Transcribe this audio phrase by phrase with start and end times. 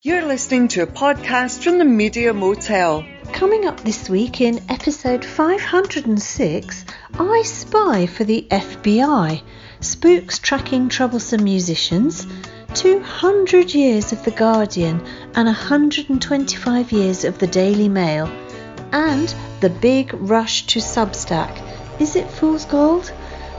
[0.00, 3.04] You're listening to a podcast from the Media Motel.
[3.32, 6.84] Coming up this week in episode 506,
[7.18, 9.42] I spy for the FBI.
[9.80, 12.28] Spooks tracking troublesome musicians,
[12.74, 18.28] 200 years of The Guardian, and 125 years of The Daily Mail,
[18.92, 22.00] and the big rush to Substack.
[22.00, 23.12] Is it fool's gold?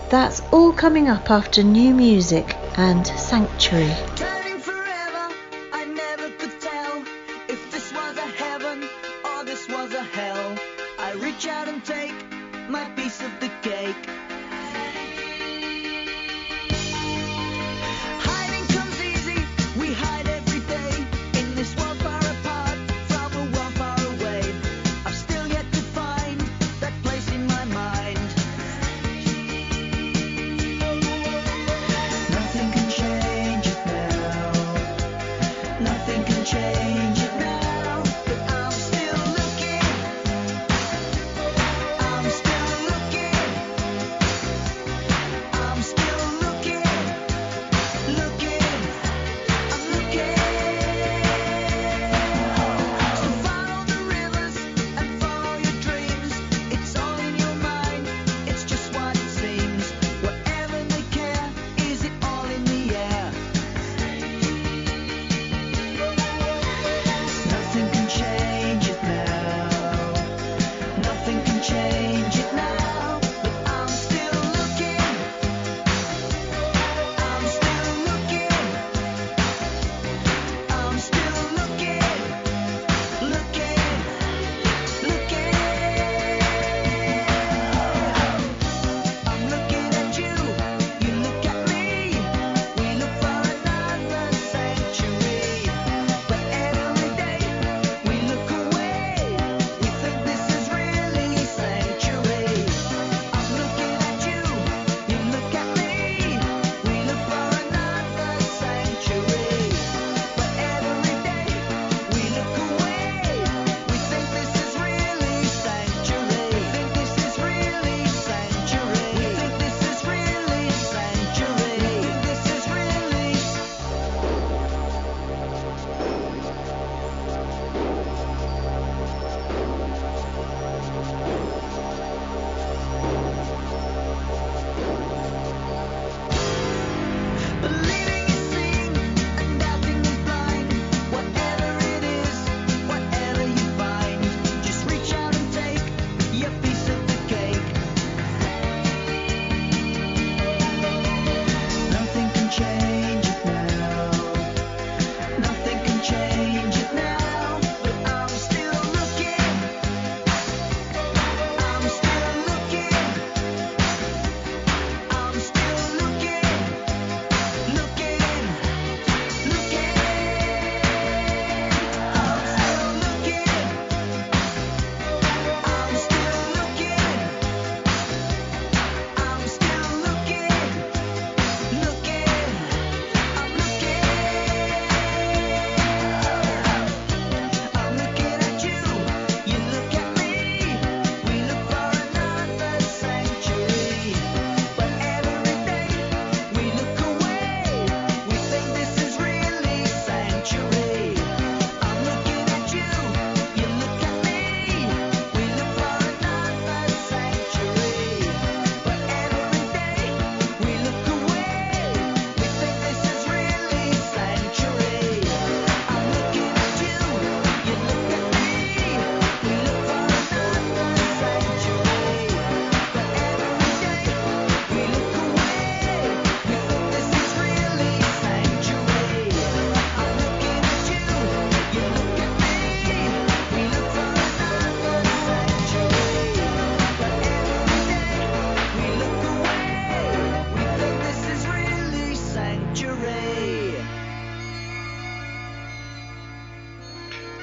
[0.10, 4.39] That's all coming up after New Musik and Sanctuary.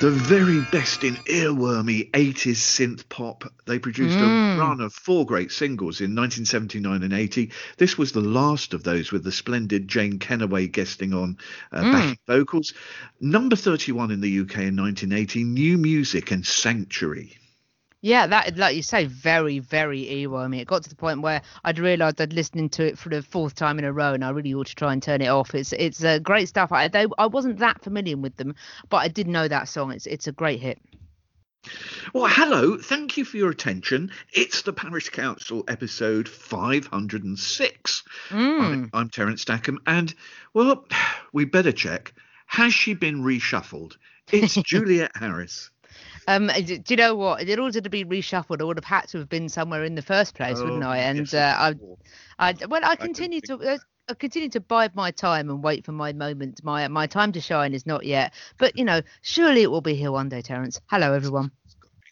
[0.07, 3.43] the very best in earwormy 80s synth pop.
[3.65, 4.55] They produced mm.
[4.55, 7.51] a run of four great singles in 1979 and 80.
[7.77, 11.39] This was the last of those with the splendid Jane Kennaway guesting on
[11.73, 11.93] uh, mm.
[11.93, 12.73] backing vocals.
[13.21, 17.37] Number 31 in the UK in 1980, New Musik and Sanctuary.
[18.03, 20.61] Yeah, that like you say, very, very earwormy.
[20.61, 23.55] It got to the point where I'd realised I'd listening to it for the fourth
[23.55, 25.55] time in a row, and I really ought to try and turn it off.
[25.55, 26.73] It's it's uh, great stuff.
[26.73, 28.55] I they, I wasn't that familiar with them,
[28.91, 29.93] but I did know that song.
[29.93, 30.79] It's it's a great hit.
[32.13, 32.79] Well, hello.
[32.79, 34.13] Thank you for your attention.
[34.33, 38.03] It's the Parish Counsel episode 506.
[38.29, 38.91] Mm.
[38.93, 40.15] I, I'm Terence Stackham, and
[40.55, 40.87] well,
[41.33, 42.15] we better check.
[42.47, 43.97] Has she been reshuffled?
[44.31, 45.71] It's Juliet Harris.
[46.27, 47.43] Um, do you know what?
[47.43, 50.03] In order to be reshuffled, I would have had to have been somewhere in the
[50.03, 50.99] first place, wouldn't Oh, I?
[50.99, 51.75] And yes, uh, I.
[52.39, 53.59] I, well, I continue to.
[53.59, 53.79] Uh,
[54.09, 56.63] I continue to bide my time and wait for my moment.
[56.63, 59.95] My my time to shine is not yet, but you know, surely it will be
[59.95, 60.81] here one day, Terence.
[60.87, 61.51] Hello, everyone.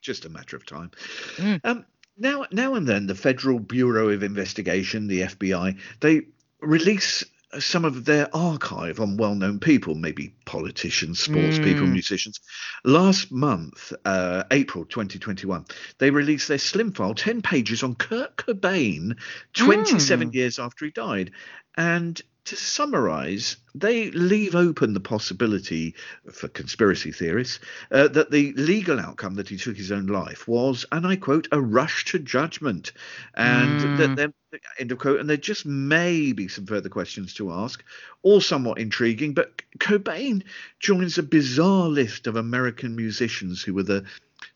[0.01, 0.91] just a matter of time.
[1.37, 1.61] Mm.
[1.65, 6.23] Um, now, now and then, the Federal Bureau of Investigation, the FBI, they
[6.61, 7.25] release
[7.61, 11.93] some of their archive on well-known people, maybe politicians, sports people, Mm.
[11.93, 12.41] musicians.
[12.85, 15.65] Last month, uh, April 2021,
[15.99, 19.17] they released their slim file, 10 pages on Kurt Cobain,
[19.55, 21.31] 27 years after he died.
[21.77, 25.95] And to summarize, they leave open the possibility
[26.31, 27.59] for conspiracy theorists
[27.91, 31.49] uh, that the legal outcome that he took his own life was, and I quote,
[31.53, 32.93] a rush to judgment.
[33.35, 33.97] And Mm.
[33.97, 34.33] that there,
[34.79, 37.83] end of quote, and there just may be some further questions to ask,
[38.23, 39.35] all somewhat intriguing.
[39.35, 40.43] But Cobain
[40.81, 44.05] joins a bizarre list of American musicians who were the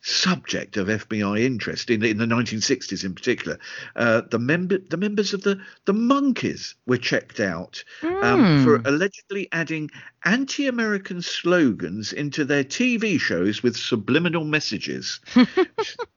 [0.09, 3.59] subject of FBI interest in, in the 1960s in particular.
[3.95, 9.49] Uh, the member the members of the the Monkees were checked out um, for allegedly
[9.53, 9.91] adding
[10.25, 15.21] anti-American slogans into their TV shows with subliminal messages.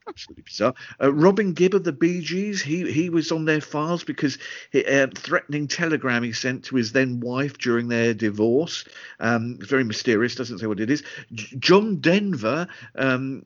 [0.08, 0.74] Absolutely bizarre.
[1.00, 4.38] Uh, Robin Gibb of the Bee Gees, he he was on their files because
[4.72, 8.84] he, uh, threatening telegram he sent to his then wife during their divorce.
[9.20, 11.02] Um, very mysterious, doesn't say what it is.
[11.32, 12.66] J- John Denver.
[12.96, 13.44] Um,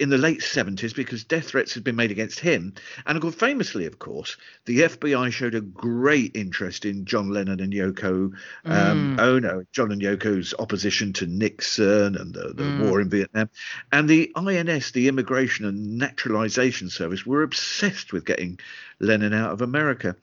[0.00, 2.74] in the late 70s, because death threats had been made against him.
[3.06, 7.60] And of course, famously, of course, the FBI showed a great interest in John Lennon
[7.60, 8.32] and Yoko
[8.64, 13.48] um, Ono, John and Yoko's opposition to Nixon and the, the war in Vietnam.
[13.92, 18.58] And the INS, the Immigration and Naturalization Service, were obsessed with getting
[18.98, 20.16] Lennon out of America.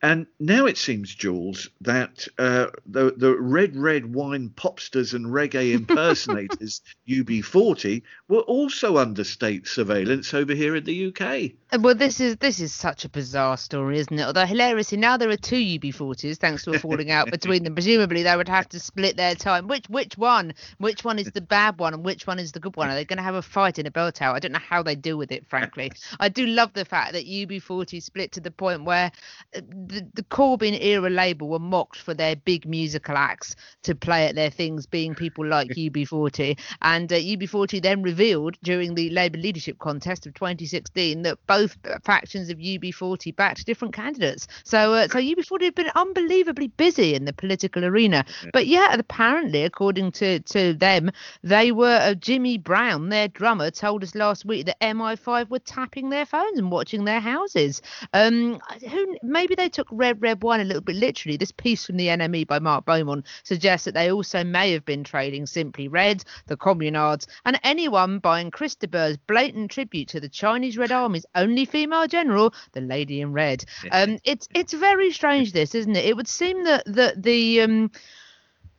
[0.00, 5.72] And now it seems, Jules, that uh, the the red red wine popsters and reggae
[5.74, 11.52] impersonators UB40 were also under state surveillance over here in the UK.
[11.72, 14.22] Uh, Well, this is this is such a bizarre story, isn't it?
[14.22, 17.74] Although hilariously, now there are two UB40s thanks to a falling out between them.
[17.74, 19.66] Presumably, they would have to split their time.
[19.66, 20.54] Which which one?
[20.78, 22.88] Which one is the bad one, and which one is the good one?
[22.88, 24.36] Are they going to have a fight in a bell tower?
[24.36, 25.46] I don't know how they deal with it.
[25.48, 25.90] Frankly,
[26.20, 29.10] I do love the fact that UB40 split to the point where
[29.56, 34.26] uh, the the Corbyn era label were mocked for their big musical acts to play
[34.26, 39.38] at their things, being people like UB40, and uh, UB40 then revealed during the Labour
[39.38, 44.46] leadership contest of 2016 that both factions of UB40 backed different candidates.
[44.64, 48.24] So, uh, so UB40 have been unbelievably busy in the political arena.
[48.52, 51.10] But yeah, apparently, according to to them,
[51.42, 56.10] they were uh, Jimmy Brown, their drummer, told us last week that MI5 were tapping
[56.10, 57.82] their phones and watching their houses.
[58.12, 61.36] Um, who maybe they took Red Red Wine a little bit literally.
[61.36, 65.04] This piece from the NME by Mark Beaumont suggests that they also may have been
[65.04, 70.28] trading Simply Red, the Communards, and anyone buying Chris de Burgh's blatant tribute to the
[70.28, 73.64] Chinese Red Army's only female general, the Lady in Red.
[73.92, 76.06] Um, it's it's very strange, this, isn't it?
[76.06, 77.92] It would seem that that the um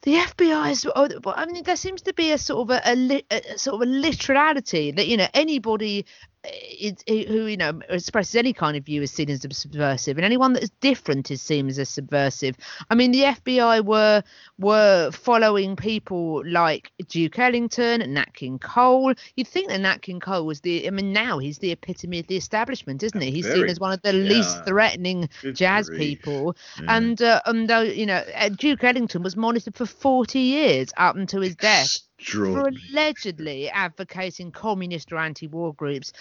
[0.01, 0.87] the FBI is.
[0.95, 3.87] oh, I mean, there seems to be a sort of a, a, a sort of
[3.87, 6.05] a literality that you know anybody
[6.45, 10.17] uh, is, who you know expresses any kind of view is seen as a subversive,
[10.17, 12.55] and anyone that is different is seen as a subversive.
[12.89, 14.23] I mean, the FBI were
[14.57, 19.13] were following people like Duke Ellington, Nat King Cole.
[19.35, 20.87] You'd think that Nat King Cole was the.
[20.87, 23.31] I mean, now he's the epitome of the establishment, isn't he?
[23.31, 25.99] He's seen as one of the least threatening jazz grief.
[25.99, 26.55] people.
[26.81, 26.97] Yeah.
[26.97, 31.15] And uh, and though you know, uh, Duke Ellington was monitored for 40 years up
[31.15, 36.11] until his death for allegedly advocating communist or anti-war groups.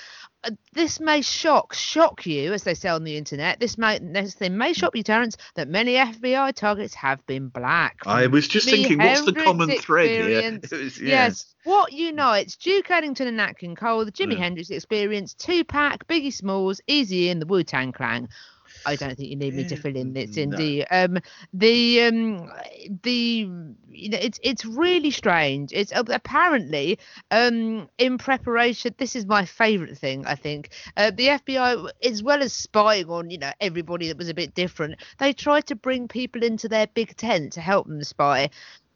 [0.45, 3.59] Uh, this may shock shock you, as they say on the internet.
[3.59, 7.97] This may this thing may shock you, Terence, that many FBI targets have been black.
[8.07, 10.61] I was just thinking, what's the common thread here?
[10.81, 11.55] was- Yes.
[11.65, 14.39] What unites Duke Ellington and Nat King Cole, the Jimi Yeah.
[14.39, 18.29] Hendrix Experience, Tupac, Biggie Smalls, Easy in the Wu Tang Clan.
[18.87, 20.43] I don't think you need me to fill in this, no.
[20.43, 20.87] indeed.
[20.91, 21.19] Um,
[21.53, 22.53] the um,
[23.03, 23.49] the
[23.91, 25.73] you know, it's it's really strange.
[25.73, 26.99] It's uh, apparently
[27.31, 28.95] um in preparation.
[28.99, 30.27] This is my favourite thing.
[30.27, 34.29] I think uh, the FBI, as well as spying on you know everybody that was
[34.29, 38.03] a bit different, they tried to bring people into their big tent to help them
[38.03, 38.51] spy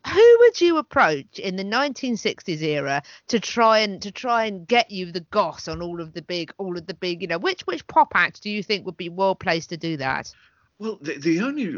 [0.06, 4.90] who would you approach in the 1960s era to try and to try and get
[4.90, 7.62] you the goss on all of the big all of the big you know which
[7.62, 10.32] which pop act do you think would be well placed to do that
[10.78, 11.76] Well, the, the only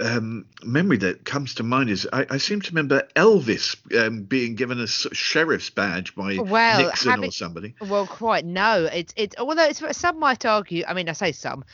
[0.00, 4.54] um, memory that comes to mind is I, I seem to remember Elvis um, being
[4.56, 7.74] given a sheriff's badge by Well, Nixon having- or somebody.
[7.80, 8.90] Well, quite no.
[8.92, 10.84] It's it's although it's some might argue.
[10.86, 11.64] I mean, I say some.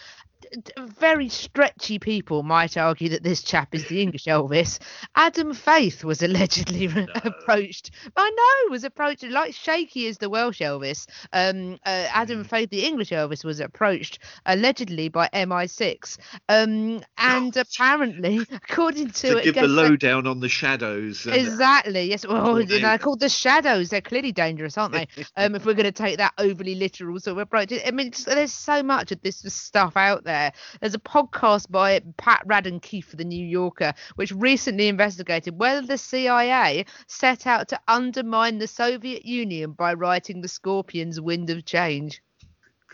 [0.98, 4.78] Very stretchy people might argue that this chap is the English Elvis.
[5.14, 6.86] Adam Faith was allegedly
[7.24, 7.90] approached.
[8.16, 11.06] I know was approached like shaky as the Welsh Elvis.
[11.32, 16.18] Um, uh, Adam Faith, the English Elvis, was approached allegedly by MI6.
[16.48, 21.26] Um, and apparently, according to, To give the lowdown on the shadows.
[21.26, 22.10] and- Exactly.
[22.10, 22.26] Yes.
[22.26, 23.90] Well, they're they- called the shadows.
[23.90, 25.08] They're clearly dangerous, aren't they?
[25.36, 28.52] um, if we're going to take that overly literal sort of approach, I mean, there's
[28.52, 30.52] so much of this stuff out there.
[30.80, 35.86] There's a podcast by Pat Radden Keefe for the New Yorker, which recently investigated whether
[35.86, 41.64] the CIA set out to undermine the Soviet Union by writing the Scorpions' "Wind of
[41.64, 42.22] Change."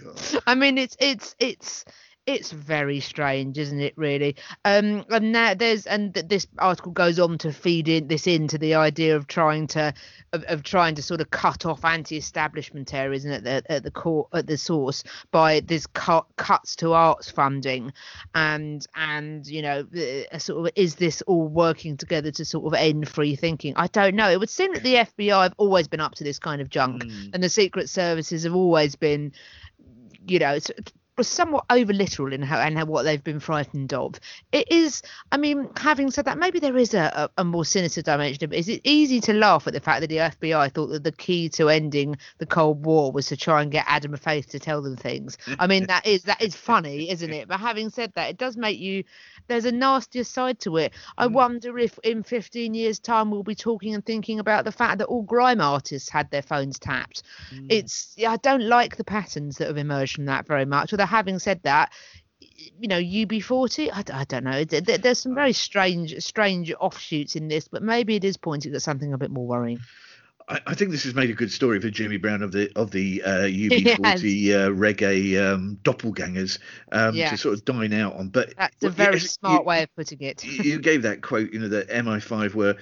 [0.02, 0.20] God.
[0.46, 1.84] I mean, it's it's it's
[2.26, 3.92] it's very strange, isn't it?
[3.96, 4.36] Really.
[4.64, 8.56] Um, and now there's and th- this article goes on to feed in this into
[8.56, 9.92] the idea of trying to
[10.32, 14.46] of, of trying to sort of cut off anti-establishmentarianism at the at the core at
[14.46, 17.92] the source by this cut cuts to arts funding,
[18.34, 19.86] and and you know
[20.32, 23.74] a sort of is this all working together to sort of end free thinking?
[23.76, 24.30] I don't know.
[24.30, 27.02] It would seem that the FBI have always been up to this kind of junk,
[27.04, 27.34] Mm.
[27.34, 29.32] and the secret services have always been
[30.26, 30.70] you know, it's
[31.16, 34.18] was somewhat over literal in how and how, what they've been frightened of.
[34.52, 35.02] It is,
[35.32, 38.52] I mean, having said that, maybe there is a, a, a more sinister dimension.
[38.52, 41.48] Is it easy to laugh at the fact that the FBI thought that the key
[41.50, 44.96] to ending the Cold War was to try and get Adam Faith to tell them
[44.96, 45.36] things?
[45.58, 47.48] I mean, that is that is funny, isn't it?
[47.48, 49.04] But having said that, it does make you.
[49.46, 50.94] There's a nastier side to it.
[51.18, 51.34] I hmm.
[51.34, 55.06] wonder if in 15 years' time we'll be talking and thinking about the fact that
[55.06, 57.66] all grime artists had their phones tapped hmm.
[57.68, 60.92] it's yeah, I don't like the patterns that have emerged from that very much.
[60.92, 61.92] Although having said that,
[62.40, 64.64] you know, UB40, I don't know.
[64.64, 68.74] There- there- There's some very strange, strange offshoots in this, but maybe it is pointing
[68.74, 69.78] at something a bit more worrying.
[70.48, 72.90] I, I think this has made a good story for Jimmy Brown of the of
[72.90, 73.96] the uh, UB40
[74.50, 76.58] uh, reggae um, doppelgangers
[76.92, 78.28] um, to sort of dine out on.
[78.28, 80.44] But That's a very yes, smart you- way of putting it.
[80.44, 82.76] you gave that quote, you know, that MI5 were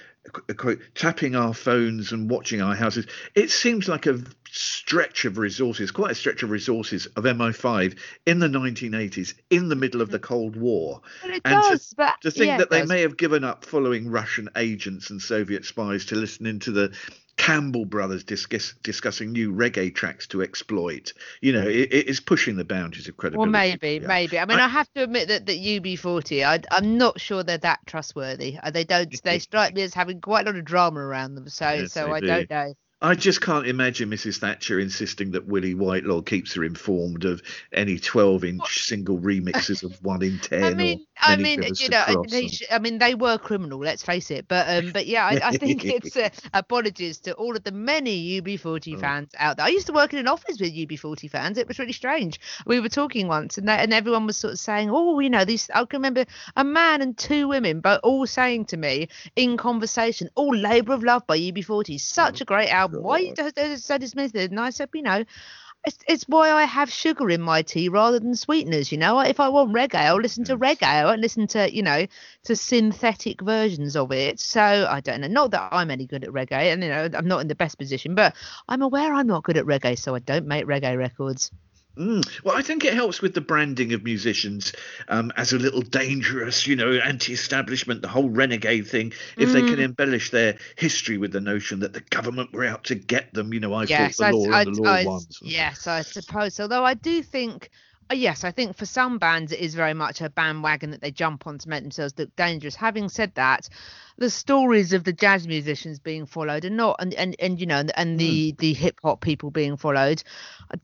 [0.49, 3.07] a quote tapping our phones and watching our houses.
[3.35, 8.39] It seems like a stretch of resources, quite a stretch of resources of MI5 in
[8.39, 11.01] the 1980s, in the middle of the Cold War.
[11.23, 12.89] But it And to- does, but To think yeah, that they does.
[12.89, 16.93] may have given up following Russian agents and Soviet spies to listen into the
[17.37, 21.13] Campbell brothers discuss, discussing new reggae tracks to exploit.
[21.41, 23.51] You know, it, it is pushing the boundaries of credibility.
[23.53, 24.07] Well, maybe, Yeah.
[24.07, 24.39] maybe.
[24.39, 27.59] I mean, I- I, have to admit that that UB40, I, I'm not sure they're
[27.59, 28.59] that trustworthy.
[28.63, 29.23] Uh, They don't.
[29.23, 31.49] They strike me as having quite a lot of drama around them.
[31.49, 32.27] So, Yes, so I do.
[32.27, 32.75] don't know.
[33.03, 34.39] I just can't imagine Mrs.
[34.39, 37.43] Thatcher insisting that Willie Whitelaw keeps her informed of
[37.73, 40.63] any 12-inch single remixes of One in Ten.
[40.63, 43.81] I or mean, I mean, you know, they I mean, they were criminal.
[43.81, 44.47] Let's face it.
[44.47, 48.41] But, um, but yeah, I, I think it's uh, apologies to all of the many
[48.41, 48.99] UB40 Oh.
[49.01, 49.67] fans out there.
[49.67, 51.59] I used to work in an office with UB40 fans.
[51.59, 52.39] It was really strange.
[52.67, 55.45] We were talking once, and they, and everyone was sort of saying, "Oh, you know,
[55.45, 59.57] these." I can remember a man and two women, but all saying to me in
[59.57, 62.92] conversation, "All Labour of Love by UB40, such a great album.
[63.01, 63.53] Why are you God.
[63.57, 65.25] so, so dismissive?" And I said, "You know."
[65.85, 68.93] It's, it's why I have sugar in my tea rather than sweeteners.
[68.93, 70.85] You know, if I want reggae, I'll listen to reggae.
[70.85, 72.07] I won't listen to you know
[72.45, 74.39] to synthetic versions of it.
[74.39, 75.27] So I don't know.
[75.27, 77.79] Not that I'm any good at reggae, and you know I'm not in the best
[77.79, 78.37] position, but
[78.69, 81.51] I'm aware I'm not good at reggae, so I don't make reggae records.
[81.97, 82.27] Mm.
[82.43, 84.73] Well, I think it helps with the branding of musicians
[85.09, 89.13] um, as a little dangerous, you know, anti-establishment, the whole renegade thing.
[89.37, 89.85] If they can Mm.
[89.85, 93.61] embellish their history with the notion that the government were out to get them, you
[93.61, 95.23] know, I yes, fought the law I, and the law I- won.
[95.43, 96.59] yes, I suppose.
[96.61, 97.69] Although I do think.
[98.11, 101.11] Uh, Yes, I think for some bands it is very much a bandwagon that they
[101.11, 102.75] jump on to make themselves look dangerous.
[102.77, 103.69] Having said that,
[104.19, 107.79] the stories of the jazz musicians being followed and not, and and, and you know,
[107.79, 110.23] and, and the the hip hop people being followed,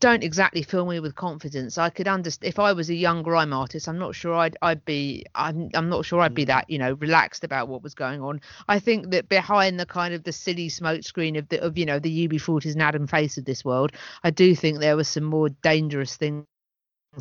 [0.01, 1.77] don't exactly fill me with confidence.
[1.79, 3.89] I could understand if I was a young grime artist.
[3.89, 6.95] I'm not sure I'd I'd be I'm I'm not sure I'd be that you know
[6.95, 8.41] relaxed about what was going on.
[8.69, 11.99] I think that behind the kind of the silly smokescreen of the of you know
[11.99, 13.93] the UB40s and Adam Faith of this world,
[14.25, 16.47] I do think there were some more dangerous things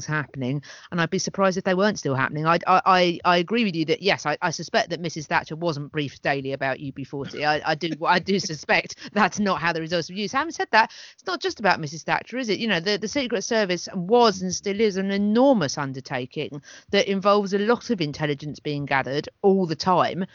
[0.06, 0.62] happening
[0.92, 2.46] and i'd be surprised if they weren't still happening.
[2.46, 5.56] I i i, I agree with you that yes I, I suspect that mrs thatcher
[5.56, 9.82] wasn't briefed daily about ub40 i, I do i do suspect that's not how the
[9.82, 12.60] results were used having said that it's not just about mrs thatcher is it?
[12.60, 16.62] You know the, the secret service was and still is an enormous undertaking
[16.92, 20.25] that involves a lot of intelligence being gathered all the time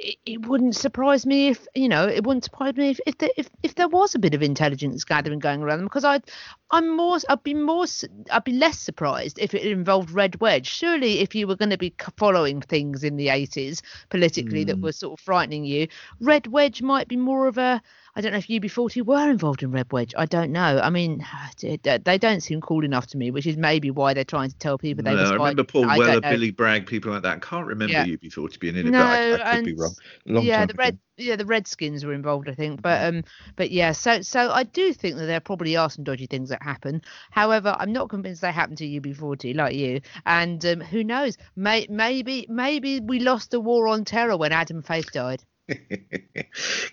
[0.00, 3.30] it, it wouldn't surprise me if you know it wouldn't surprise me if if there,
[3.36, 6.24] if, if there was a bit of intelligence gathering going around them because I'd
[6.70, 7.84] I'm more I'd be more
[8.30, 10.66] I'd be less surprised if it involved Red Wedge.
[10.66, 14.82] Surely, if you were going to be following things in the 80s politically that hmm.
[14.82, 15.88] were sort of frightening you,
[16.20, 17.82] Red Wedge might be more of a
[18.16, 20.14] I don't know if UB40 were involved in Red Wedge.
[20.16, 20.80] I don't know.
[20.82, 21.24] I mean,
[21.60, 24.78] they don't seem cool enough to me, which is maybe why they're trying to tell
[24.78, 25.24] people they No.
[25.24, 26.20] I remember Paul I Weller.
[26.20, 27.36] Billy Bragg, people like that.
[27.36, 28.04] I can't remember Yeah.
[28.04, 29.94] UB40 being in it, No, but I, I could be wrong.
[30.26, 30.82] Long yeah, the ago.
[30.82, 32.82] red, yeah, the Redskins were involved, I think.
[32.82, 33.24] But um,
[33.56, 36.62] but yeah, so so I do think that there probably are some dodgy things that
[36.62, 37.02] happen.
[37.30, 40.00] However, I'm not convinced they happened to UB40 like you.
[40.26, 41.36] And um, who knows?
[41.56, 45.42] May, maybe maybe we lost the war on terror when Adam Faith died.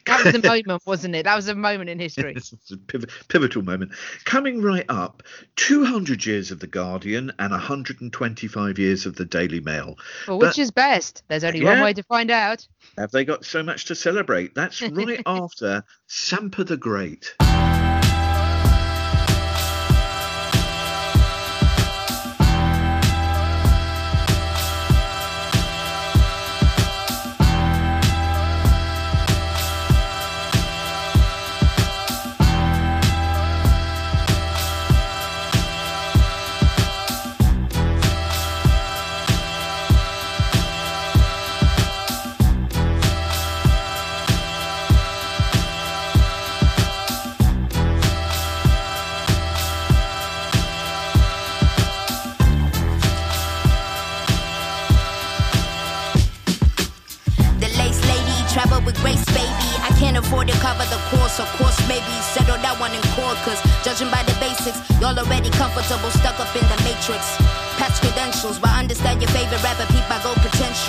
[0.06, 1.24] That was a moment, wasn't it?
[1.24, 2.34] That was a moment in history.
[2.38, 2.78] Is a
[3.28, 3.92] pivotal moment.
[4.26, 5.24] Coming right up,
[5.56, 9.98] 200 years of The Guardian and 125 years of the Daily Mail.
[10.28, 11.24] Well, But- which is best?
[11.28, 12.68] There's only one way to find out.
[12.98, 14.56] Have they got so much to celebrate?
[14.56, 17.36] That's right after Sampa the Great.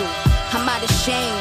[0.07, 1.35] I'm out of shame.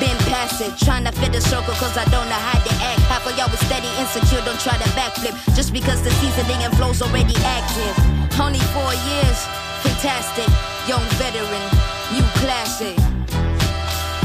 [0.00, 3.00] Been past it, trying to fit the circle cause I don't know how to act.
[3.08, 5.32] Half of y'all was steady, insecure, don't try to backflip.
[5.54, 7.94] Just because the seasoning and flow's already active.
[8.38, 9.38] Only four years,
[9.86, 10.50] fantastic.
[10.90, 11.64] Young veteran,
[12.12, 12.98] new classic.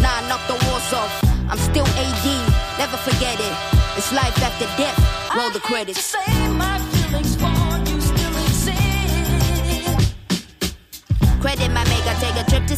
[0.01, 1.13] Nah, I knock the walls off.
[1.47, 2.25] I'm still AD,
[2.77, 3.55] never forget it.
[3.95, 4.97] It's life after death.
[5.35, 6.15] Roll the credits.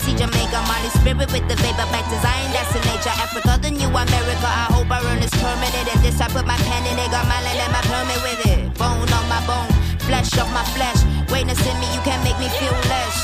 [0.02, 0.60] See Jamaica.
[0.66, 3.14] Molly spirit with the vapor back design, that's the nature.
[3.22, 4.50] Africa, the new America.
[4.50, 5.86] I hope I earn this permanent.
[5.94, 8.42] And this I put my pen in it, got my land and my permit with
[8.50, 8.60] it.
[8.82, 9.72] Bone on my bone,
[10.10, 11.00] flesh off my flesh.
[11.30, 13.18] Greatness in me, you can't make me feel less.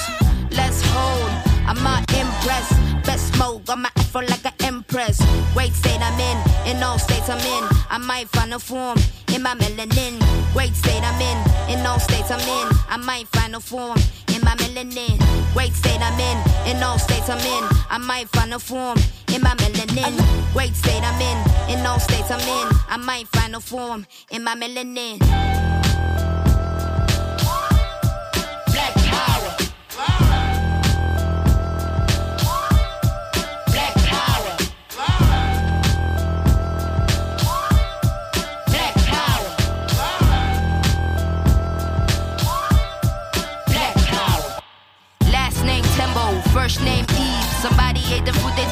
[0.53, 1.31] Let's hold,
[1.65, 2.86] I'm not impressed.
[3.07, 5.17] Best smoke, got my afro like an empress.
[5.53, 7.63] Great state I'm in, in all states I'm in.
[7.89, 8.97] I might find a form
[9.33, 10.19] in my melanin.
[10.51, 12.67] Great state I'm in, in all states I'm in.
[12.89, 13.97] I might find a form
[14.35, 15.17] in my melanin.
[15.53, 17.63] Great state I'm in, in all states I'm in.
[17.89, 18.97] I might find a form
[19.33, 20.13] in my melanin.
[20.51, 22.77] Great state I'm in, in all states I'm in.
[22.89, 25.66] I might find a form in my melanin.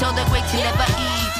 [0.05, 1.33] Food the great to never eat.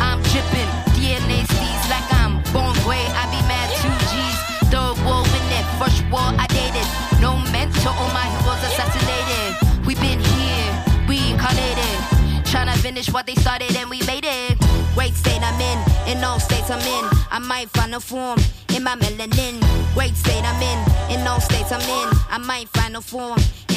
[0.00, 3.04] I'm dripping, DNA seeds like I'm born gray.
[3.14, 4.38] I be mad two G's.
[4.70, 6.86] Third war in it, first war I dated.
[7.20, 9.86] No mentor, all my heroes assassinated.
[9.86, 10.68] We been here,
[11.08, 11.96] we reincarnated.
[12.44, 14.58] Tryna finish what they started and we made it.
[14.94, 15.78] Great state I'm in,
[16.10, 17.04] in all states I'm in.
[17.30, 18.38] I might find a form
[18.74, 19.56] in my melanin.
[19.94, 20.78] Great state I'm in,
[21.20, 22.08] in all states I'm in.
[22.30, 23.38] I might find a form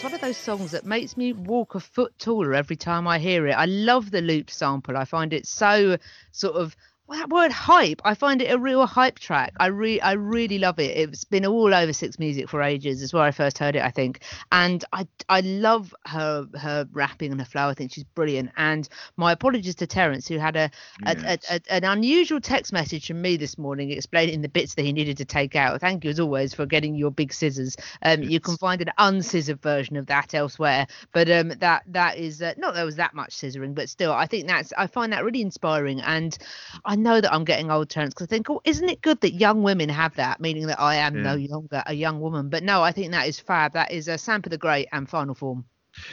[0.00, 3.18] That's one of those songs that makes me walk a foot taller every time I
[3.18, 3.52] hear it.
[3.52, 4.96] I love the loop sample.
[4.96, 5.98] I find it so
[6.32, 6.74] sort of
[7.10, 9.52] well, that word hype, I find it a real hype track.
[9.58, 10.96] I re- I really love it.
[10.96, 13.02] It's been all over Six Music for ages.
[13.02, 14.20] Is where I first heard it, I think.
[14.52, 17.68] And I I love her her rapping and her flow.
[17.68, 18.52] I think she's brilliant.
[18.56, 20.70] And my apologies to Terence, who had a,
[21.04, 24.82] a, a, a an unusual text message from me this morning explaining the bits that
[24.82, 25.80] he needed to take out.
[25.80, 27.76] Thank you as always for getting your big scissors.
[28.02, 32.40] Um, you can find an unscissored version of that elsewhere, but um, that that is
[32.40, 35.24] uh, not there was that much scissoring, but still, I think that's I find that
[35.24, 36.38] really inspiring, and
[36.84, 39.34] I know that I'm getting old, Terence, because I think, oh, isn't it good that
[39.34, 42.48] young women have that, meaning that I am no longer a young woman?
[42.48, 43.72] But no, I think that is fab.
[43.72, 45.64] That is a uh, Sampa the Great and Final Form.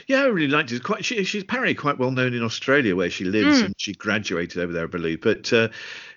[0.06, 0.82] Yeah, I really liked it.
[0.82, 3.66] Quite, she, she's apparently quite well known in Australia where she lives, Mm.
[3.66, 5.20] and she graduated over there, I believe.
[5.20, 5.68] But uh,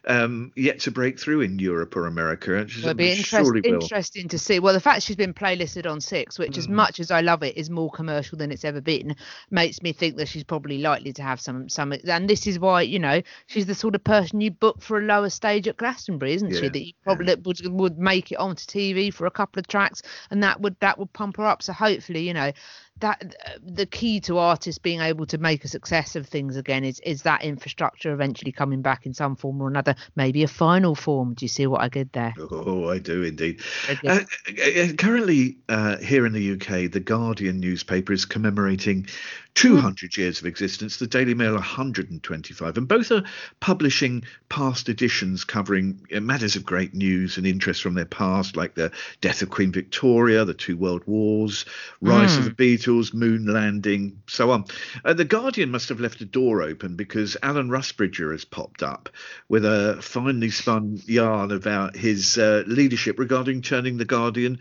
[0.07, 4.39] um, yet to break through in Europe or America, and It'll be interest, interesting to
[4.39, 4.59] see.
[4.59, 6.57] Well, the fact she's been playlisted on Six, which, Mm.
[6.57, 9.15] as much as I love it, is more commercial than it's ever been,
[9.51, 11.93] makes me think that she's probably likely to have some some.
[12.05, 15.01] And this is why you know she's the sort of person you book for a
[15.03, 16.69] lower stage at Glastonbury, isn't she?
[16.69, 20.41] That you probably would would make it onto TV for a couple of tracks, and
[20.43, 21.61] that would that would pump her up.
[21.61, 22.51] So hopefully, you know.
[22.99, 23.33] That
[23.63, 27.23] the key to artists being able to make a success of things again is is
[27.23, 31.33] that infrastructure eventually coming back in some form or another, maybe a final form.
[31.33, 32.33] Do you see what I did there?
[32.39, 33.61] Oh, I do indeed.
[33.85, 33.99] Very.
[34.07, 39.07] Uh, uh, currently, uh, here in the UK, the Guardian newspaper is commemorating
[39.55, 43.23] 200 years of existence, the Daily Mail 125, and both are
[43.59, 48.91] publishing past editions covering matters of great news and interest from their past, like the
[49.19, 51.65] death of Queen Victoria, the two world wars,
[52.01, 54.65] rise of the Beatles, moon landing, so on.
[55.03, 59.09] Uh, the Guardian must have left a door open because Alan Rusbridger has popped up
[59.49, 64.59] with a finely spun yarn about his uh, leadership regarding turning the Guardian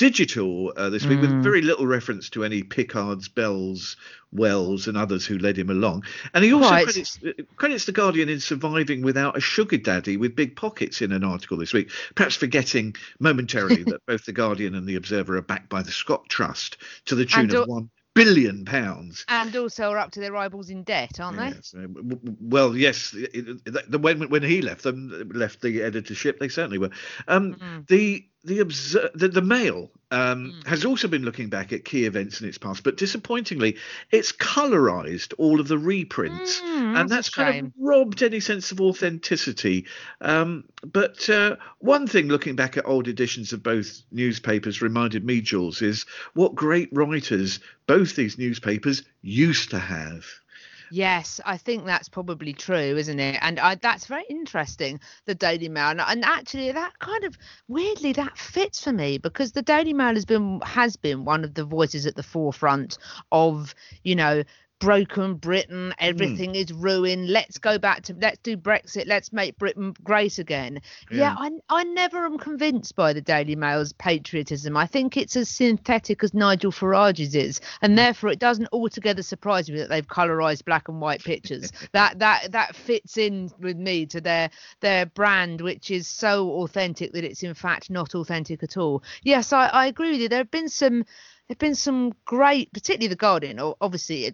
[0.00, 3.98] digital uh, this week, with very little reference to any Picard's, Bells,
[4.32, 6.04] Wells, and others who led him along.
[6.32, 6.84] And he also Right.
[6.84, 7.18] credits,
[7.56, 11.58] credits the Guardian in surviving without a sugar daddy with big pockets in an article
[11.58, 15.82] this week, perhaps forgetting momentarily that both the Guardian and the Observer are backed by
[15.82, 19.26] the Scott Trust to the tune of one billion pounds.
[19.28, 21.48] And also are up to their eyeballs in debt, aren't they?
[21.48, 23.10] Yes, uh, w- w- Well, yes.
[23.10, 26.90] The, when when he left them, left the editorship, they certainly were.
[27.28, 27.86] Um, Mm.
[27.86, 32.40] The the, obser- the the Mail um, has also been looking back at key events
[32.40, 33.76] in its past, but disappointingly,
[34.10, 38.80] it's colorized all of the reprints, Mm, and that's kind of robbed any sense of
[38.80, 39.86] authenticity.
[40.20, 45.40] Um, but uh, one thing, looking back at old editions of both newspapers, reminded me,
[45.40, 50.24] Jules, is what great writers both these newspapers used to have.
[50.92, 53.38] Yes, I think that's probably true, isn't it?
[53.42, 55.90] And I, that's very interesting, the Daily Mail.
[55.90, 60.14] And, and actually, that kind of weirdly that fits for me because the Daily Mail
[60.14, 62.98] has been has been one of the voices at the forefront
[63.30, 63.72] of
[64.02, 64.42] you know
[64.80, 66.04] broken Britain, hmm.
[66.04, 67.28] everything is ruined.
[67.28, 69.06] Let's go back to let's do Brexit.
[69.06, 70.80] Let's make Britain great again.
[71.10, 71.36] Yeah, Yeah.
[71.38, 74.76] I I never am convinced by the Daily Mail's patriotism.
[74.76, 77.96] I think it's as synthetic as Nigel Farage's is, and hmm.
[77.96, 81.70] therefore it doesn't altogether surprise me that they've colorized black and white pictures.
[81.92, 87.12] that that that fits in with me to their their brand, which is so authentic
[87.12, 89.02] that it's in fact not authentic at all.
[89.22, 90.28] Yes, I, I agree with you.
[90.28, 91.04] There have been some
[91.50, 93.58] there've been some great, particularly the Guardian.
[93.58, 94.30] Or obviously, uh,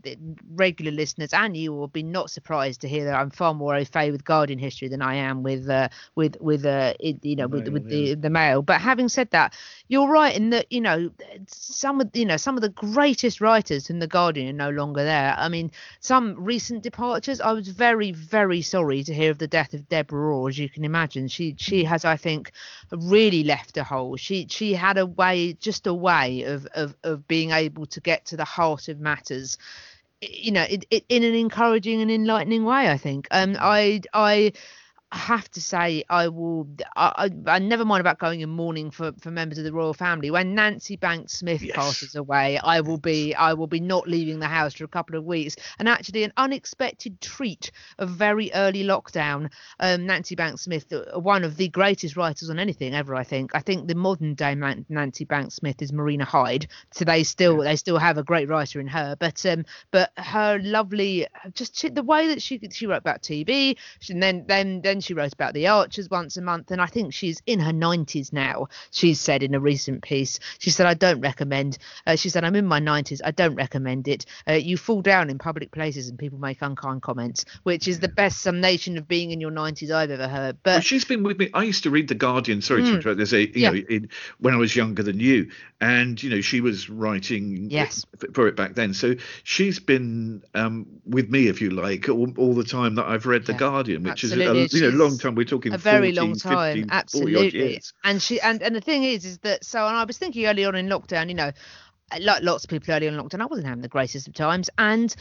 [0.55, 3.87] regular listeners and you will be not surprised to hear that I'm far more au
[3.87, 7.69] fait with Guardian history than I am with uh, with with uh, you know with
[7.69, 7.89] Mail, with yeah.
[7.89, 8.61] the the Mail.
[8.61, 9.55] But having said that,
[9.89, 11.11] you're right in that you know
[11.47, 15.03] some of you know some of the greatest writers in the Guardian are no longer
[15.03, 15.35] there.
[15.39, 17.41] I mean, some recent departures.
[17.41, 20.51] I was very very sorry to hear of the death of Deborah Orr.
[20.51, 22.53] As you can imagine, she she has I think
[22.93, 24.19] really left a hole.
[24.19, 28.25] She she had a way, just a way of of of being able to get
[28.27, 29.59] to the heart of matters.
[30.21, 32.91] You know, it, it, in an encouraging and enlightening way.
[32.91, 33.29] I think.
[33.31, 34.53] Um, I I
[35.13, 36.69] have to say I will.
[36.97, 39.95] I, I, I never mind about going in mourning for, for members of the royal
[39.95, 40.31] family.
[40.31, 41.77] When Nancy Banks Smith Yes.
[41.77, 45.17] passes away, I will be I will be not leaving the house for a couple
[45.17, 45.57] of weeks.
[45.79, 49.51] And actually, an unexpected treat of very early lockdown.
[49.79, 53.15] Um, Nancy Banks Smith, uh, one of the greatest writers on anything ever.
[53.15, 53.53] I think.
[53.55, 56.67] I think the modern day Man- Nancy Banks Smith is Marina Hyde.
[56.93, 59.17] So they still they still have a great writer in her.
[59.19, 64.13] But um, but her lovely just the way that she she wrote about TV, she,
[64.13, 67.13] and then then then she wrote about the Archers once a month, and I think
[67.13, 68.69] she's in her nineties now.
[68.91, 71.79] She's said in a recent piece, she said I don't recommend.
[72.07, 74.27] Uh, she said I'm in my nineties, I don't recommend it.
[74.49, 78.09] Uh, you fall down in public places and people make unkind comments, which is the
[78.09, 80.57] best summation of being in your nineties I've ever heard.
[80.65, 81.51] Well, But she's been with me.
[81.55, 82.63] I used to read the Guardian.
[82.63, 82.95] Sorry to Mm.
[82.97, 83.17] interrupt.
[83.19, 83.71] There's a you Yeah.
[83.71, 88.05] know in, when I was younger than you, and you know she was writing Yes.
[88.35, 88.95] for it back then.
[88.95, 93.27] So she's been um, with me, if you like, all, all the time that I've
[93.27, 94.63] read the Yeah, Guardian, which is absolutely.
[94.63, 95.35] a, you know, is long time.
[95.35, 97.81] We're talking a very 14, long time 15, absolutely.
[98.05, 100.65] and she and and the thing is is that so and i was thinking early
[100.65, 101.51] on in lockdown you know
[102.21, 104.71] like lots of people early on in lockdown i wasn't having the greatest of times.
[104.79, 105.15] And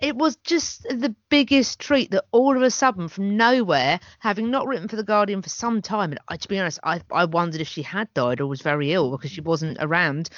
[0.00, 4.66] it was just the biggest treat that all of a sudden from nowhere having not
[4.66, 6.10] written for the guardian for some time.
[6.12, 8.92] And I, to be honest I, I wondered if she had died or was very
[8.92, 10.30] ill because she wasn't around.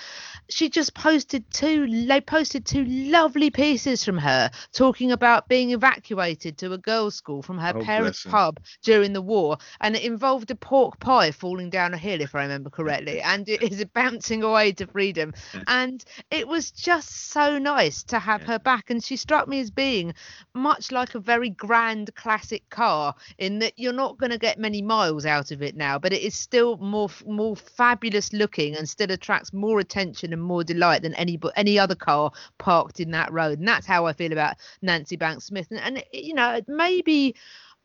[0.48, 6.58] She just posted two they posted two lovely pieces from her talking about being evacuated
[6.58, 9.58] to a girls school from her Oh, parents pub during the war.
[9.80, 13.20] And it involved a pork pie falling down a hill if i remember correctly.
[13.36, 15.32] And it is bouncing away to freedom.
[15.66, 18.90] And it was just so nice to have her back.
[18.90, 20.14] And she struck me as being
[20.54, 24.80] much like a very grand classic car in that you're not going to get many
[24.80, 29.10] miles out of it now but it is still more more fabulous looking and still
[29.10, 33.58] attracts more attention and more delight than any any other car parked in that road.
[33.58, 37.34] And that's how i feel about nancy banks smith and, and you know maybe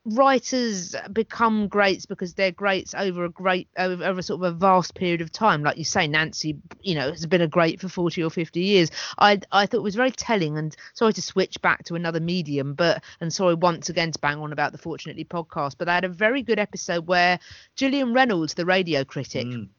[0.03, 4.95] writers become greats because they're greats over a great over, over sort of a vast
[4.95, 5.61] period of time.
[5.63, 8.89] Like you say nancy you know has been a great for 40 or 50 years.
[9.19, 12.73] I i thought it was very telling and sorry to switch back to another medium
[12.73, 16.03] but and sorry once again to bang on about the fortunately podcast but i had
[16.03, 17.39] a very good episode where
[17.75, 19.69] gillian reynolds the radio critic Mm.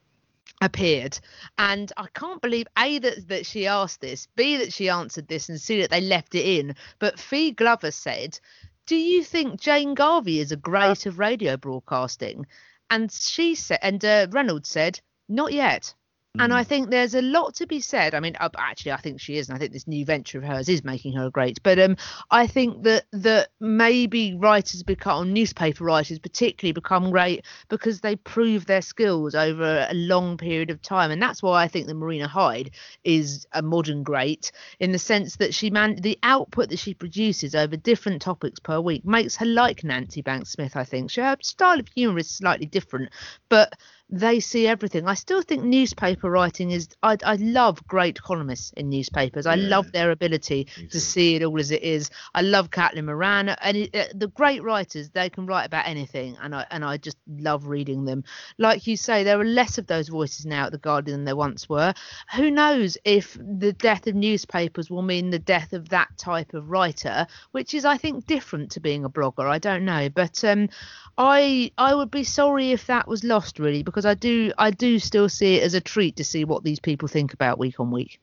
[0.61, 1.19] appeared.
[1.57, 5.49] And i can't believe a that, that she asked this b that she answered this
[5.49, 6.75] and c that they left it in.
[6.99, 8.39] But fi glover said
[8.85, 12.45] do you think jane garvey is a great of radio broadcasting?
[12.89, 15.93] And she said and uh, reynolds said not yet
[16.39, 16.55] and Mm.
[16.55, 18.15] I think there's a lot to be said.
[18.15, 20.67] I mean, actually, I think she is, and I think this new venture of hers
[20.67, 21.61] is making her great.
[21.61, 21.95] But um,
[22.31, 28.65] I think that that maybe writers become newspaper writers, particularly, become great because they prove
[28.65, 32.27] their skills over a long period of time, and that's why I think that Marina
[32.27, 32.71] Hyde
[33.03, 37.53] is a modern great in the sense that she man the output that she produces
[37.53, 40.75] over different topics per week makes her like Nancy Banks Smith.
[40.75, 43.11] I think her style of humour is slightly different,
[43.49, 43.73] but
[44.13, 45.07] they see everything.
[45.07, 46.87] I still think newspaper writing is.
[47.01, 49.47] I, I love great columnists in newspapers.
[49.47, 49.69] I Yeah.
[49.69, 52.11] love their ability to see it all as it is.
[52.35, 55.09] I love Caitlin Moran and it, uh, the great writers.
[55.09, 58.23] They can write about anything, and I and I just love reading them.
[58.59, 61.35] Like you say, there are less of those voices now at the Guardian than there
[61.35, 61.93] once were.
[62.35, 66.69] Who knows if the death of newspapers will mean the death of that type of
[66.69, 69.49] writer, which is, I think, different to being a blogger.
[69.49, 70.69] I don't know, but um,
[71.17, 74.99] I I would be sorry if that was lost, really, because I do I do
[74.99, 77.91] still see it as a treat to see what these people think about week on
[77.91, 78.19] week.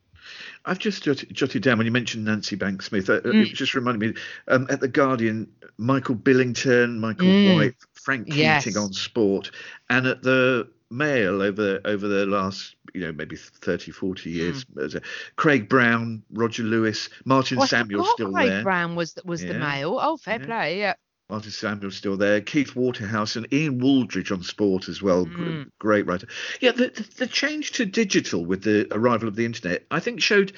[0.67, 3.09] I've just jotted, jotted down when you mentioned Nancy Banks Smith.
[3.09, 3.47] Uh, Mm.
[3.51, 7.55] It just reminded me um, at the Guardian, Michael Billington, Michael Mm.
[7.55, 8.77] White, Frank Keating Yes.
[8.77, 9.51] on sport,
[9.89, 14.97] and at the Mail over over the last you know maybe 30, 40 years, as
[14.97, 15.01] a-
[15.37, 18.63] Craig Brown, Roger Lewis, Martin Oh, Samuel still Craig there.
[18.65, 19.99] Brown was was the Mail.
[20.01, 20.47] Oh, fair Yeah.
[20.47, 20.79] play.
[20.81, 20.95] Yeah.
[21.31, 22.41] Martin Samuel still there.
[22.41, 25.27] Keith Waterhouse and Ian Wooldridge on sport as well.
[25.27, 25.71] Mm.
[25.79, 26.27] Great writer.
[26.61, 30.21] Yeah, the, the the change to digital with the arrival of the internet, I think,
[30.21, 30.53] showed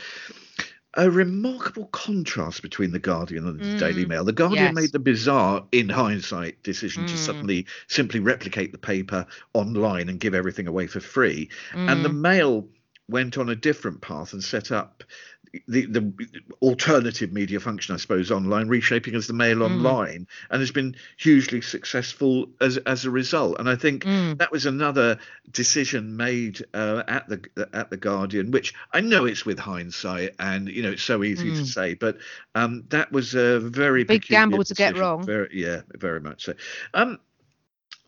[0.95, 3.79] a remarkable contrast between the Guardian and the Mm.
[3.79, 4.25] Daily Mail.
[4.25, 4.75] The Guardian Yes.
[4.75, 7.19] made the bizarre, in hindsight, decision to Mm.
[7.19, 12.21] suddenly simply replicate the paper online and give everything away for free, and the Mm.
[12.21, 12.69] Mail
[13.09, 15.03] went on a different path and set up
[15.69, 16.13] the the
[16.63, 19.65] alternative media function, I suppose, online, reshaping as the Mail Mm.
[19.65, 23.59] online, and has been hugely successful as as a result.
[23.59, 24.39] And I think Mm.
[24.39, 25.19] that was another
[25.51, 30.69] decision made uh, at the at the Guardian, which I know it's with hindsight, and
[30.69, 31.67] you know it's so easy to Mm.
[31.67, 32.19] say, but
[32.55, 35.27] um, that was a very Big gamble to get wrong.
[35.27, 36.55] Very, yeah, very much so.
[36.95, 37.19] Um,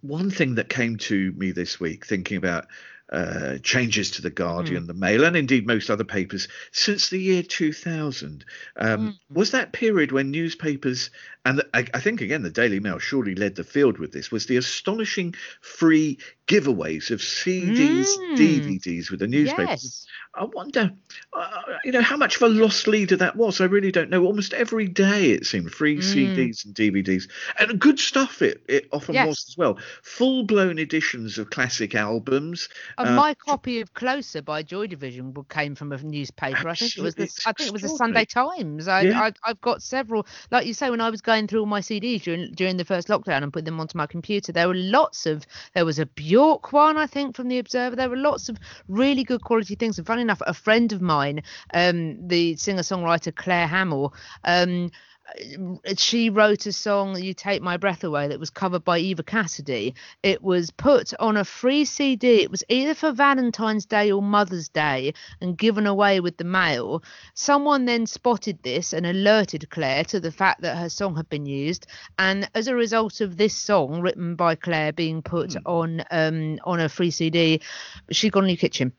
[0.01, 2.67] one thing that came to me this week, thinking about
[3.13, 7.43] uh, changes to the Guardian, the Mail, and indeed most other papers since the year
[7.43, 8.45] 2000,
[8.77, 9.15] um, Mm.
[9.35, 11.11] was that period when newspapers,
[11.45, 14.47] and I, I think again the Daily Mail surely led the field with this, was
[14.47, 18.37] the astonishing free giveaways of CDs, Mm.
[18.37, 19.83] DVDs with the newspapers.
[19.85, 20.07] Yes.
[20.37, 20.91] I wonder,
[21.33, 23.61] uh, you know, how much of a lost leader that was.
[23.61, 24.25] I really don't know.
[24.25, 26.03] Almost every day it seemed free Mm.
[26.03, 28.43] CDs and DVDs, and good stuff.
[28.43, 29.29] It it often Yes.
[29.29, 29.79] was as well.
[30.03, 32.69] Full blown editions of classic albums.
[32.99, 36.69] Uh, my copy of Closer by Joy Division came from a newspaper.
[36.69, 38.25] I think it was the, I think it was the Sunday.
[38.25, 38.89] Times.
[38.89, 39.21] I, Yeah.
[39.21, 40.27] I I've got several.
[40.51, 43.09] Like you say, when I was going through all my CDs during during the first
[43.09, 45.47] lockdown and putting them onto my computer, there were lots of.
[45.75, 47.97] There was a Bjork one, I think, from the Observer.
[47.97, 49.99] There were lots of really good quality things.
[49.99, 54.91] And funny enough, a friend of mine, um, the singer songwriter Claire Hamill, um.
[55.97, 59.95] She wrote a song "You Take My Breath Away" that was covered by Eva Cassidy.
[60.23, 62.43] It was put on a free CD.
[62.43, 67.03] It was either for Valentine's Day or Mother's Day and given away with the mail.
[67.35, 71.47] Someone then spotted this and alerted Claire to the fact that her song had been
[71.47, 71.87] used,
[72.19, 76.81] and as a result of this song written by Claire being put on um on
[76.81, 77.61] a free CD,
[78.11, 78.93] she got a new kitchen.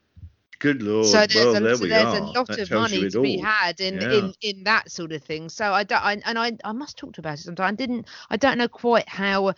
[0.60, 1.06] Good lord.
[1.06, 2.18] So there's, well, a, there so we there's are.
[2.18, 4.12] a lot That of money it to be had in, Yeah.
[4.12, 5.50] in in that sort of thing.
[5.50, 7.68] So I don't, I, and I I must talk to about it sometime.
[7.68, 9.54] I didn't I don't know quite how.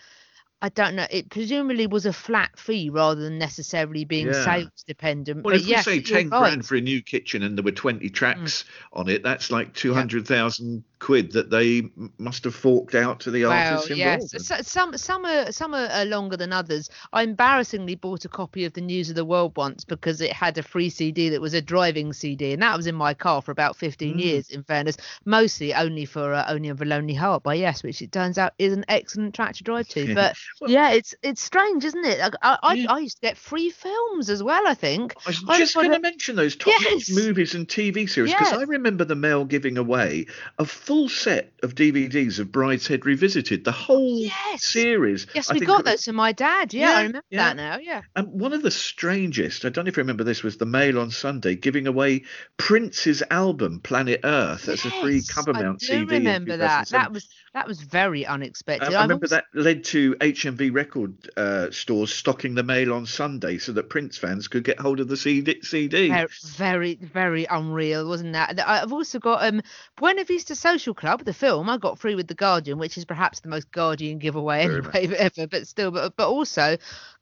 [0.60, 1.06] I don't know.
[1.12, 4.44] It presumably was a flat fee rather than necessarily being Yeah.
[4.44, 5.44] sales dependent.
[5.44, 6.40] Well, but if yes, we say you're 10 right.
[6.40, 9.00] grand for a new kitchen and there were 20 tracks mm.
[9.00, 13.52] on it, that's like 200,000 quid that they must have forked out to the Well,
[13.52, 14.34] artists yes.
[14.34, 14.46] involved.
[14.46, 16.90] So, some some are some are, longer than others.
[17.14, 20.58] I embarrassingly bought a copy of the News of the World once because it had
[20.58, 23.52] a free CD that was a driving CD, and that was in my car for
[23.52, 24.20] about 15 Mm.
[24.22, 24.50] years.
[24.50, 28.12] In fairness, mostly only for uh, Owner of a Lonely Heart by Yes, which it
[28.12, 30.08] turns out is an excellent track to drive to.
[30.16, 32.20] But Well- yeah, it's it's strange, isn't it?
[32.42, 32.92] I I, Yeah.
[32.94, 34.66] I used to get free films as well.
[34.68, 35.14] I think.
[35.26, 37.10] I was just going to mention those top Yes.
[37.12, 38.60] movies and TV series because Yes.
[38.60, 40.26] I remember the mail giving away
[40.58, 44.64] a full set of DVDs of Brideshead Revisited, the whole Yes.
[44.64, 45.28] series.
[45.36, 46.74] Yes, I we got those for my dad.
[46.74, 47.44] Yeah, I Yeah, remember yeah.
[47.44, 47.78] that now.
[47.78, 48.02] Yeah.
[48.16, 50.98] And one of the strangest, I don't know if you remember this, was the Mail
[51.00, 52.24] on Sunday giving away
[52.56, 56.16] Prince's album Planet Earth as a free Yes, cover I mount do CD.
[56.16, 56.88] remember that.
[56.88, 58.94] That was that was very unexpected.
[58.94, 63.08] I I've remember also- that led to HMV record uh, stores stocking the mail on
[63.08, 65.60] Sunday so that Prince fans could get hold of the CD.
[65.64, 66.10] CD.
[66.10, 68.60] Very, very, very unreal, wasn't that?
[68.60, 69.64] I've also got um
[69.96, 73.40] Buena Vista Social Club, the film I got free with the Guardian, which is perhaps
[73.40, 76.78] the most Guardian giveaway anyway ever, but still, but but also,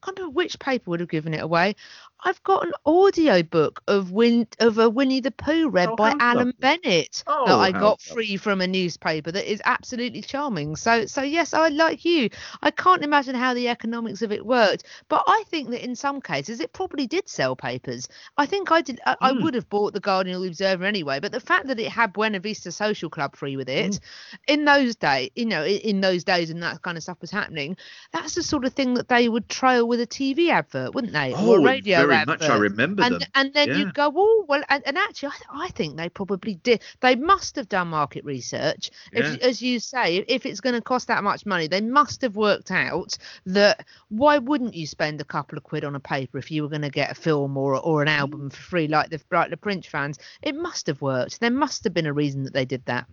[0.06, 1.76] I can't remember which paper would have given it away.
[2.24, 6.14] I've got an audio book of Win of a Winnie the Pooh read Oh, by
[6.20, 6.60] Alan lovely.
[6.60, 8.14] Bennett that Oh, I how got lovely.
[8.14, 10.76] free from a newspaper that is absolutely charming.
[10.76, 12.30] So so yes, I like you.
[12.62, 16.22] I can't imagine how the economics of it worked, but I think that in some
[16.22, 18.08] cases it probably did sell papers.
[18.38, 19.00] I think I did.
[19.06, 19.44] I, I Hmm.
[19.44, 22.14] would have bought the Guardian or the Observer anyway, but the fact that it had
[22.14, 24.00] Buena Vista Social Club free with it Hmm.
[24.48, 27.32] in those days, you know, in, in those days, and that kind of stuff was
[27.32, 27.78] happening.
[28.12, 31.36] That's the sort of thing that they would trail with a TV advert, wouldn't they,
[31.36, 32.40] or Oh, a radio very advert?
[32.40, 32.50] much.
[32.50, 33.22] I remember and them.
[33.36, 33.78] and then Yeah.
[33.80, 36.82] you go, oh well, and, and actually, I, I think they probably did.
[37.02, 38.92] They must have done market research.
[39.12, 42.36] If, as you say, if it's going to cost that much money, they must have
[42.36, 46.52] worked out that why wouldn't you spend a couple of quid on a paper if
[46.52, 49.22] you were going to get a film or or an album for free, like the
[49.32, 50.18] like the Prince fans?
[50.42, 51.40] It must have worked.
[51.40, 53.08] There must have been a reason that they did that.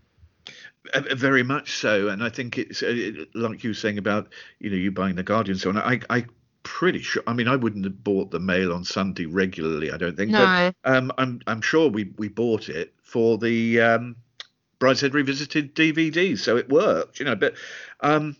[0.95, 4.29] Uh, uh, Very much so, and I think it's uh, like you were saying about
[4.59, 5.57] you know you buying the Guardian.
[5.59, 5.79] So on.
[5.79, 6.27] I I
[6.63, 7.23] pretty sure.
[7.27, 9.91] I mean, I wouldn't have bought the Mail on Sunday regularly.
[9.91, 10.31] I don't think.
[10.31, 10.73] No.
[10.83, 14.17] But um, I'm I'm sure we we bought it for the um,
[14.79, 17.19] Brideshead Revisited DVD, so it worked.
[17.19, 17.55] You know, but
[18.01, 18.37] um,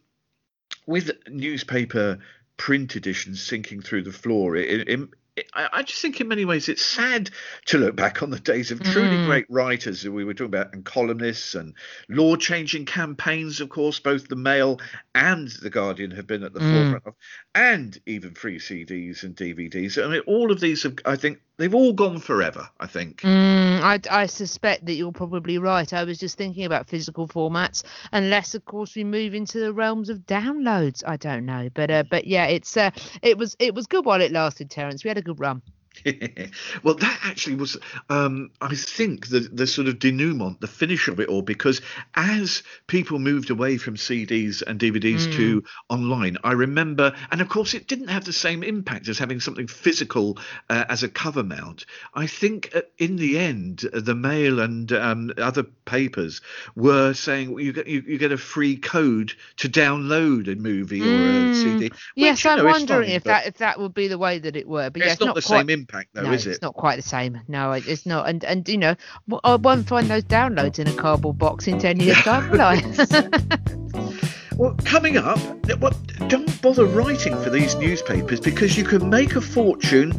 [0.87, 2.19] with newspaper
[2.57, 5.09] print editions sinking through the floor, it, it, it,
[5.55, 7.31] I I just think in many ways it's sad
[7.67, 9.25] to look back on the days of truly Mm.
[9.25, 11.75] great writers that we were talking about and columnists and
[12.09, 14.79] law changing campaigns, of course, both the Mail
[15.15, 16.71] and the Guardian have been at the Mm.
[16.71, 17.15] forefront of,
[17.55, 20.03] and even free CDs and DVDs.
[20.03, 22.69] I mean, all of these have, I think, they've all gone forever.
[22.81, 23.21] I think.
[23.21, 25.91] Mm, I, I suspect that you're probably right.
[25.93, 30.09] I was just thinking about physical formats, unless, of course, we move into the realms
[30.09, 31.05] of downloads.
[31.07, 32.91] I don't know, but uh, but yeah, it's uh,
[33.23, 35.05] it was it was good while it lasted, Terence.
[35.05, 35.63] We had a good run.
[36.83, 37.77] well, that actually was,
[38.09, 41.81] um, I think, the the sort of denouement, the finish of it all, because
[42.15, 47.75] as people moved away from CDs and DVDs to online, I remember, and of course,
[47.75, 50.39] it didn't have the same impact as having something physical
[50.71, 51.85] uh, as a cover mount.
[52.15, 56.41] I think uh, in the end, uh, the Mail and um, other papers
[56.75, 61.03] were saying well, you get you, you get a free code to download a movie
[61.03, 61.85] or a CD.
[61.85, 64.39] which, yes, you I'm know, wondering fine, if that if that would be the way
[64.39, 64.91] that it were.
[64.91, 65.82] But yeah, it's not, the quite, same impact,
[66.13, 67.41] though, no, is it's not quite the same.
[67.49, 68.29] No, it's not.
[68.29, 68.97] And and you know,
[69.45, 74.19] I won't find those downloads in a cardboard box in ten years' time, will I?
[74.57, 75.39] Well, coming up,
[75.81, 75.93] well,
[76.29, 80.13] don't bother writing for these newspapers because you can make a fortune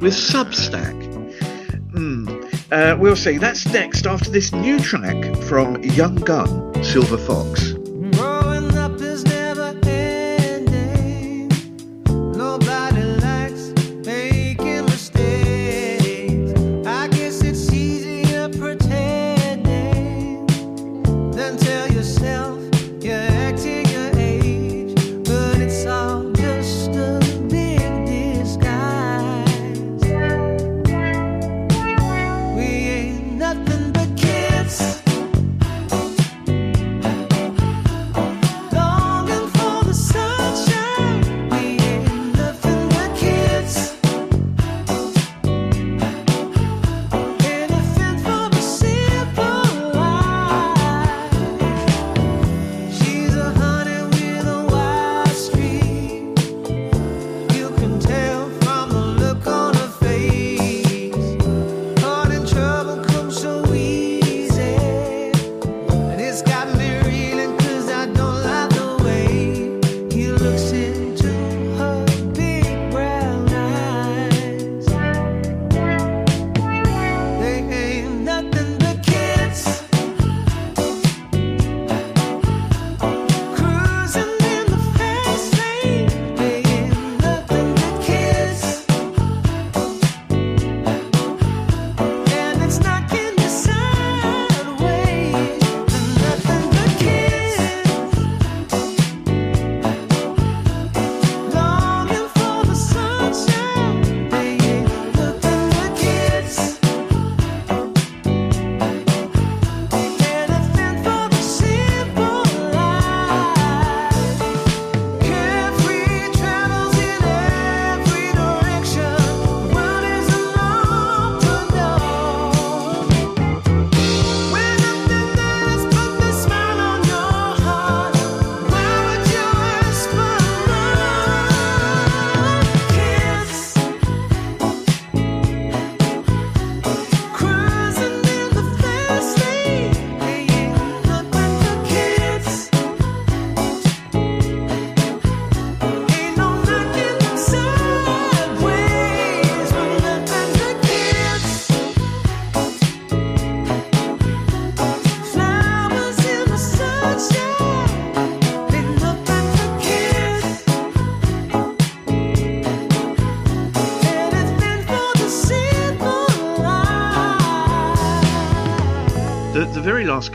[0.00, 0.92] with Substack.
[1.92, 2.26] Hmm.
[2.70, 3.38] Uh, we'll see.
[3.38, 7.75] That's next after this new track from Young Gun, Silver Fox.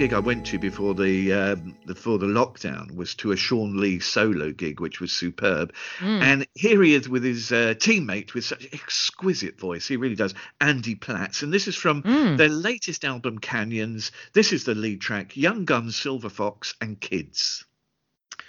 [0.02, 4.00] Gig I went to before the um, before the lockdown was to a Shawn Lee
[4.00, 5.76] solo gig, which was superb.
[6.00, 9.88] And here he is with his uh, teammate with such exquisite voice.
[9.88, 10.34] He really does.
[10.60, 12.02] Andy Platts, and this is from
[12.36, 14.12] their latest album, Canyons.
[14.34, 17.64] This is the lead track, Young Guns, Silver Fox, and Kids.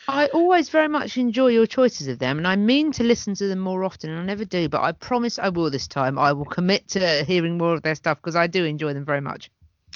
[0.08, 3.46] I always very much enjoy your choices of them, and I mean to listen to
[3.46, 4.70] them more often, and I never do.
[4.70, 6.18] But I promise I will this time.
[6.18, 9.20] I will commit to hearing more of their stuff because I do enjoy them very
[9.20, 9.50] much.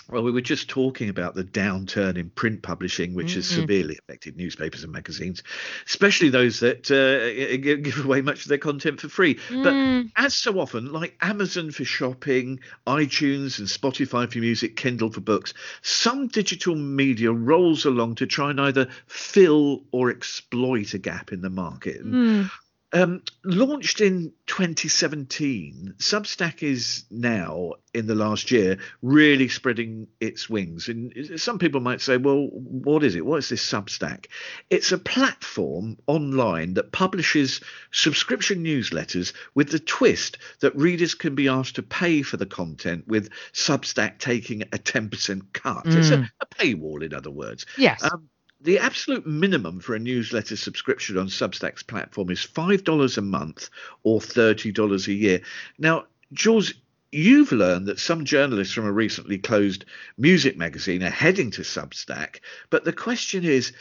[0.08, 4.36] Well, we were just talking about the downturn in print publishing, which has severely affected
[4.36, 5.42] newspapers and magazines,
[5.86, 9.38] especially those that uh, give away much of their content for free.
[9.50, 9.74] But
[10.16, 15.54] as so often, like Amazon for shopping, iTunes and Spotify for music, Kindle for books,
[15.82, 21.40] some digital media rolls along to try and either fill or exploit a gap in
[21.40, 22.00] the market.
[22.00, 22.48] And
[22.96, 30.88] um, launched in 2017, Substack is now, in the last year, really spreading its wings.
[30.88, 33.26] And some people might say, well, what is it?
[33.26, 34.26] What is this Substack?
[34.70, 41.48] It's a platform online that publishes subscription newsletters with the twist that readers can be
[41.48, 45.82] asked to pay for the content, with Substack taking a 10% cut.
[45.86, 47.66] It's a, a paywall, in other words.
[47.76, 48.02] Yes.
[48.02, 48.30] Um,
[48.60, 53.70] the absolute minimum for a newsletter subscription on Substack's platform is $5 a month
[54.02, 55.40] or $30 a year.
[55.78, 56.72] Now, Jules,
[57.12, 59.84] you've learned that some journalists from a recently closed
[60.18, 62.40] music magazine are heading to Substack,
[62.70, 63.72] but the question is,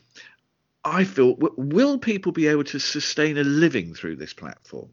[0.83, 4.89] I feel, will people be able to sustain a living through this platform?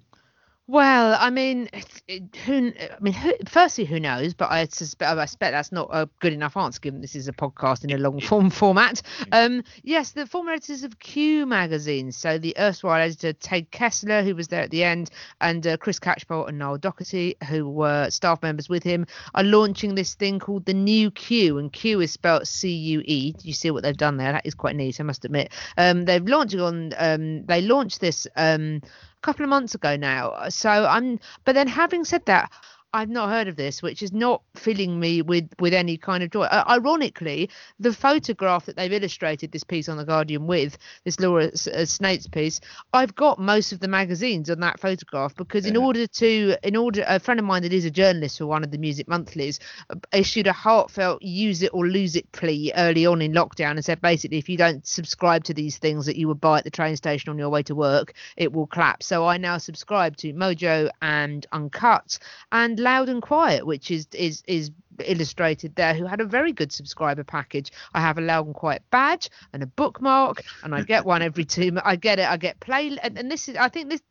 [0.69, 1.69] Well, I mean,
[2.07, 2.73] it- who?
[2.79, 4.33] I mean, who, firstly, who knows?
[4.33, 7.33] But I suspect, I expect that's not a good enough answer, given this is a
[7.33, 9.03] podcast in a long form format.
[9.33, 14.37] Um, yes, the former editors of Q magazine, so the erstwhile editor Ted Kessler, who
[14.37, 15.11] was there at the end,
[15.41, 19.97] and uh, Chris Catchpole and Niall Doherty, who were staff members with him, are launching
[19.97, 23.33] this thing called the New Q, and Q is spelled C-U-E.
[23.33, 24.33] Do you see what they've done there?
[24.33, 25.51] That is quite neat, I must admit.
[25.77, 26.93] Um, they've launched on.
[26.97, 28.29] Um, they launched this.
[28.37, 28.81] Um,
[29.23, 30.49] couple of months ago now.
[30.49, 32.53] So I'm, but then having said that,
[32.95, 36.31] I've not heard of this, which is not filling me with with any kind of
[36.31, 36.43] joy.
[36.43, 37.49] Uh, ironically,
[37.81, 41.87] the photograph that they've illustrated this piece on the Guardian with this Laura S- uh,
[41.87, 42.61] Snapes piece,
[42.93, 47.05] I've got most of the magazines on that photograph because in order to, in order,
[47.07, 49.95] a friend of mine that is a journalist for one of the music monthlies uh,
[50.13, 54.01] issued a heartfelt use it or lose it plea early on in lockdown and said
[54.03, 56.97] basically if you don't subscribe to these things that you would buy at the train
[56.97, 59.07] station on your way to work, it will collapse.
[59.07, 62.19] So I now subscribe to Mojo and Uncut
[62.51, 64.71] and Loud and Quiet, which is is is
[65.05, 67.71] illustrated there who had a very good subscriber package.
[67.95, 71.45] I have a loud and quiet badge and a bookmark and i get one every
[71.45, 74.03] two i get it i get play and, and this is i think this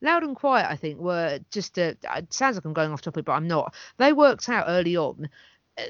[0.00, 3.24] loud and quiet i think were just a it sounds like i'm going off topic
[3.24, 3.74] but i'm not.
[3.96, 5.28] They worked out early on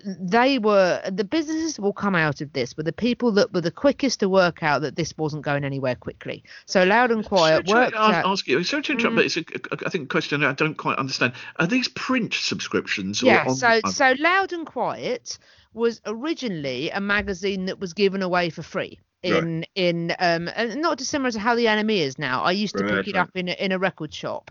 [0.04, 3.70] they were the businesses will come out of this were the people that were the
[3.70, 7.92] quickest to work out that this wasn't going anywhere quickly so loud and quiet worked
[7.94, 9.40] to ask, out ask you, sorry to interrupt, but it's a,
[9.72, 11.32] a- I think a question I don't quite understand.
[11.56, 13.22] Are these print subscriptions?
[13.22, 15.38] Yeah, on, so so Loud and Quiet
[15.74, 20.96] was originally a magazine that was given away for free in in um and not
[20.98, 22.42] dissimilar to how the NME is now.
[22.42, 23.22] I used to Right, pick it right.
[23.22, 24.50] up in a, in a record shop,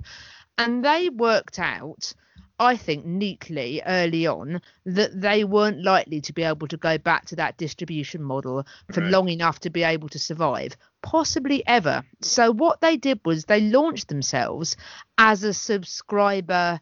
[0.58, 2.14] and they worked out.
[2.60, 7.26] I think neatly early on that they weren't likely to be able to go back
[7.26, 9.12] to that distribution model for Right.
[9.12, 12.03] long enough to be able to survive, possibly ever.
[12.22, 14.76] So what they did was they launched themselves
[15.18, 16.80] as a subscriber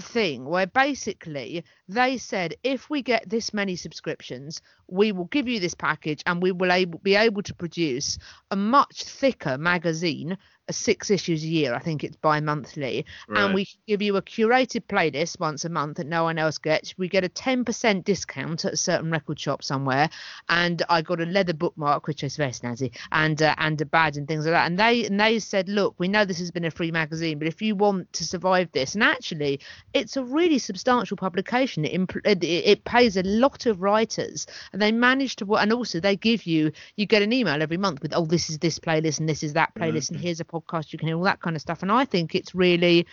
[0.00, 5.58] thing where basically they said if we get this many subscriptions we will give you
[5.58, 8.18] this package and we will able, be able to produce
[8.50, 10.36] a much thicker magazine
[10.72, 13.04] six issues a year i think it's bi-monthly.
[13.28, 13.44] Right.
[13.44, 16.96] and we give you a curated playlist once a month that no one else gets.
[16.98, 20.08] We get a 10% discount at a certain record shop somewhere.
[20.48, 24.16] And i got a leather bookmark which is very snazzy and uh, and a badge
[24.16, 24.66] and things like that.
[24.66, 27.48] And they and they said look we know this has been a free magazine but
[27.48, 29.60] if you want to survive this and actually
[29.94, 31.84] it's a really substantial publication.
[31.84, 36.00] It, impl- it, it pays a lot of writers and they manage to and also
[36.00, 39.20] they give you you get an email every month with oh this is this playlist
[39.20, 41.56] and this is that playlist and here's a podcast you can hear all that kind
[41.56, 43.06] of stuff and i think it's really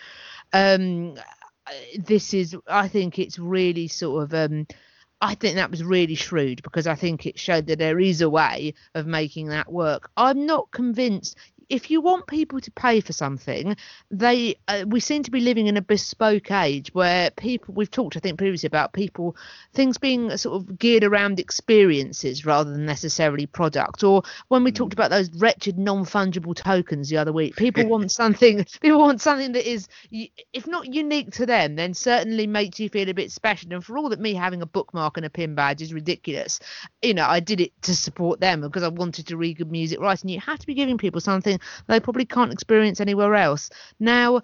[0.53, 1.15] um
[1.97, 4.67] this is i think it's really sort of um
[5.23, 8.29] I think that was really shrewd because I think it showed that there is a
[8.29, 10.11] way of making that work.
[10.17, 11.37] I'm not convinced.
[11.73, 13.75] If you want people to pay for something,
[14.11, 18.15] they uh, we seem to be living in a bespoke age where people we've talked
[18.15, 19.35] I think previously about people
[19.73, 24.03] things being sort of geared around experiences rather than necessarily product.
[24.03, 28.63] Or when we talked about those wretched non-fungible tokens the other week, people want something
[28.79, 33.09] people want something that is if not unique to them, then certainly makes you feel
[33.09, 33.73] a bit special.
[33.73, 36.59] And for all that me having a bookmark and a pin badge is ridiculous,
[37.01, 39.99] you know, I did it to support them because I wanted to read good music
[39.99, 40.29] writing.
[40.29, 43.69] You have to be giving people something they probably can't experience anywhere else.
[43.99, 44.41] Now,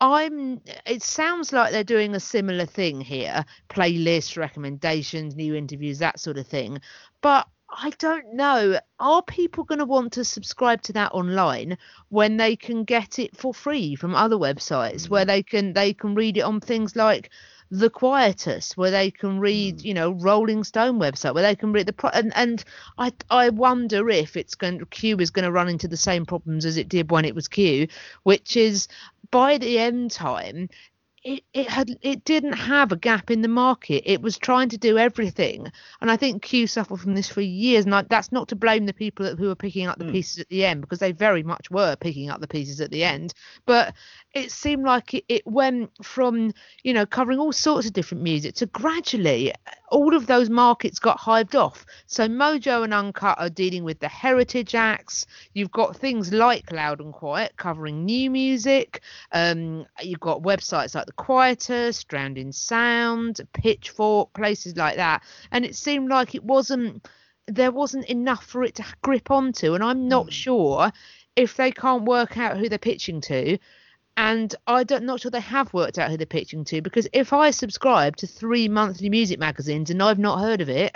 [0.00, 6.18] I'm it sounds like they're doing a similar thing here playlists, recommendations, new interviews, that
[6.18, 6.80] sort of thing.
[7.20, 8.78] But I don't know.
[8.98, 11.78] Are people going to want to subscribe to that online
[12.10, 15.28] when they can get it for free from other websites where mm.
[15.28, 17.30] they can they can read it on things like
[17.72, 19.86] the Quietus, where they can read, hmm.
[19.86, 22.62] you know, Rolling Stone website, where they can read the pro- and and
[22.98, 26.66] I I wonder if it's going Q is going to run into the same problems
[26.66, 27.88] as it did when it was Q,
[28.24, 28.88] which is
[29.30, 30.68] by the end time
[31.24, 34.02] it, it had it didn't have a gap in the market.
[34.10, 35.70] It was trying to do everything,
[36.00, 37.84] and I think Q suffered from this for years.
[37.84, 40.12] And I, that's not to blame the people that, who were picking up the hmm.
[40.12, 43.04] pieces at the end because they very much were picking up the pieces at the
[43.04, 43.34] end.
[43.66, 43.94] But
[44.34, 46.52] it seemed like it, it went from
[46.82, 49.56] you know covering all sorts of different music to gradually uh,
[49.90, 51.86] all of those markets got hived off.
[52.12, 55.24] So Mojo and Uncut are dealing with the heritage acts.
[55.54, 59.00] You've got things like Loud and Quiet covering new music.
[59.32, 65.22] Um, you've got websites like the Quietus, Drowned in Sound, Pitchfork, places like that.
[65.52, 67.08] And it seemed like it wasn't
[67.46, 69.72] there wasn't enough for it to grip onto.
[69.72, 70.92] And I'm not sure
[71.34, 73.56] if they can't work out who they're pitching to.
[74.18, 77.32] And I don't not sure they have worked out who they're pitching to because if
[77.32, 80.94] I subscribe to three monthly music magazines and I've not heard of it,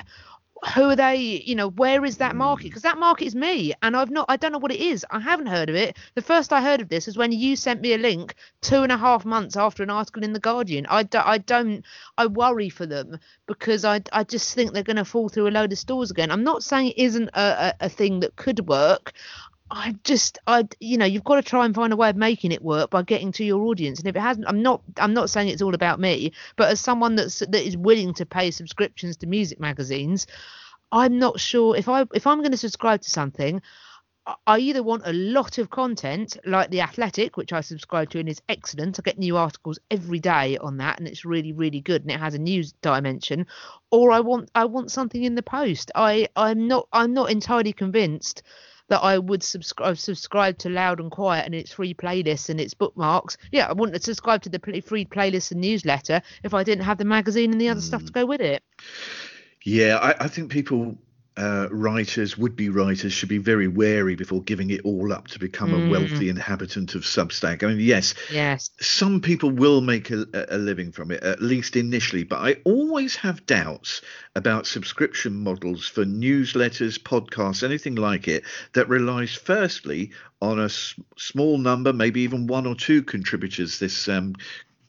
[0.75, 1.17] who are they?
[1.17, 2.67] You know, where is that market?
[2.67, 2.71] Mm.
[2.71, 4.27] Because that market is me, and I've not.
[4.29, 5.05] I don't know what it is.
[5.11, 5.97] I haven't heard of it.
[6.15, 8.93] The first I heard of this is when you sent me a link two and
[8.93, 10.87] a half months after an article in the Guardian.
[10.87, 11.85] I, do, I don't.
[12.17, 15.51] I worry for them because I I just think they're going to fall through a
[15.51, 16.31] load of stores again.
[16.31, 19.13] I'm not saying it isn't a, a, a thing that could work.
[19.71, 22.53] I just, I, you know, you've got to try and find a way of making
[22.53, 23.99] it work by getting to your audience.
[23.99, 26.81] And if it hasn't, I'm not, I'm not saying it's all about me, but as
[26.81, 30.27] someone that's that is willing to pay subscriptions to music magazines,
[30.93, 33.61] I'm not sure if I, if I'm going to subscribe to something,
[34.47, 38.29] I- either want a lot of content like the Athletic, which I subscribe to and
[38.29, 39.01] is excellent.
[39.01, 42.21] I get new articles every day on that, and it's really, really good, and it
[42.21, 43.47] has a news dimension.
[43.91, 45.91] Or I want, I want something in the post.
[45.97, 48.45] I, I'm not, I'm not entirely convinced
[48.89, 52.75] that I would subscribe subscribe to Loud and Quiet and its free playlists and its
[52.75, 53.37] bookmarks.
[53.51, 56.99] Yeah, I wouldn't subscribe to the pl- free playlist and newsletter if I didn't have
[56.99, 58.21] the magazine and the other stuff to hmm.
[58.21, 58.63] go with it.
[59.65, 60.97] Yeah, I, I think people,
[61.37, 65.39] uh, writers, would be writers, should be very wary before giving it all up to
[65.39, 67.63] become a wealthy inhabitant of Substack.
[67.63, 68.71] I mean, yes, Yes.
[68.81, 73.17] some people will make a, a living from it, at least initially, but I always
[73.17, 74.01] have doubts
[74.35, 80.13] about subscription models for newsletters, podcasts, anything like it that relies firstly
[80.43, 83.79] on a s- small number, maybe even one or two contributors.
[83.79, 84.35] This um,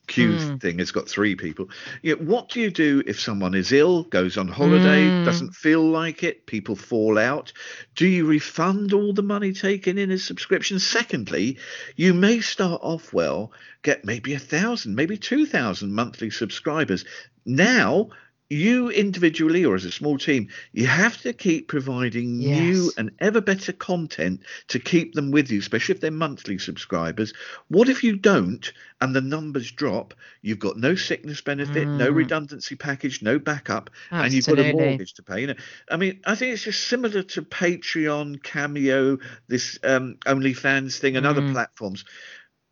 [0.08, 0.56] Q hmm.
[0.58, 1.70] thing has got three people.
[2.02, 5.26] Yeah, what do you do if someone is ill, goes on holiday, hmm.
[5.26, 7.54] doesn't feel like it, people fall out?
[7.96, 10.80] Do you refund all the money taken in as subscription?
[10.80, 11.58] Secondly,
[11.96, 13.52] you may start off well,
[13.82, 17.06] get maybe a thousand, maybe two thousand monthly subscribers.
[17.46, 18.10] Now
[18.50, 23.42] you individually or as a small team, you have to keep providing new and ever
[23.42, 27.34] better content to keep them with you, especially if they're monthly subscribers.
[27.68, 28.72] What if you don't
[29.02, 30.14] and the numbers drop?
[30.42, 34.72] You've got no sickness benefit, no redundancy package, no backup, and you've got a Mm.
[34.74, 35.42] Mortgage to pay.
[35.42, 35.56] You know,
[35.92, 39.18] I mean, I think it's just similar to Patreon, Cameo,
[39.48, 41.52] this um, OnlyFans thing, and other Mm.
[41.52, 42.06] platforms,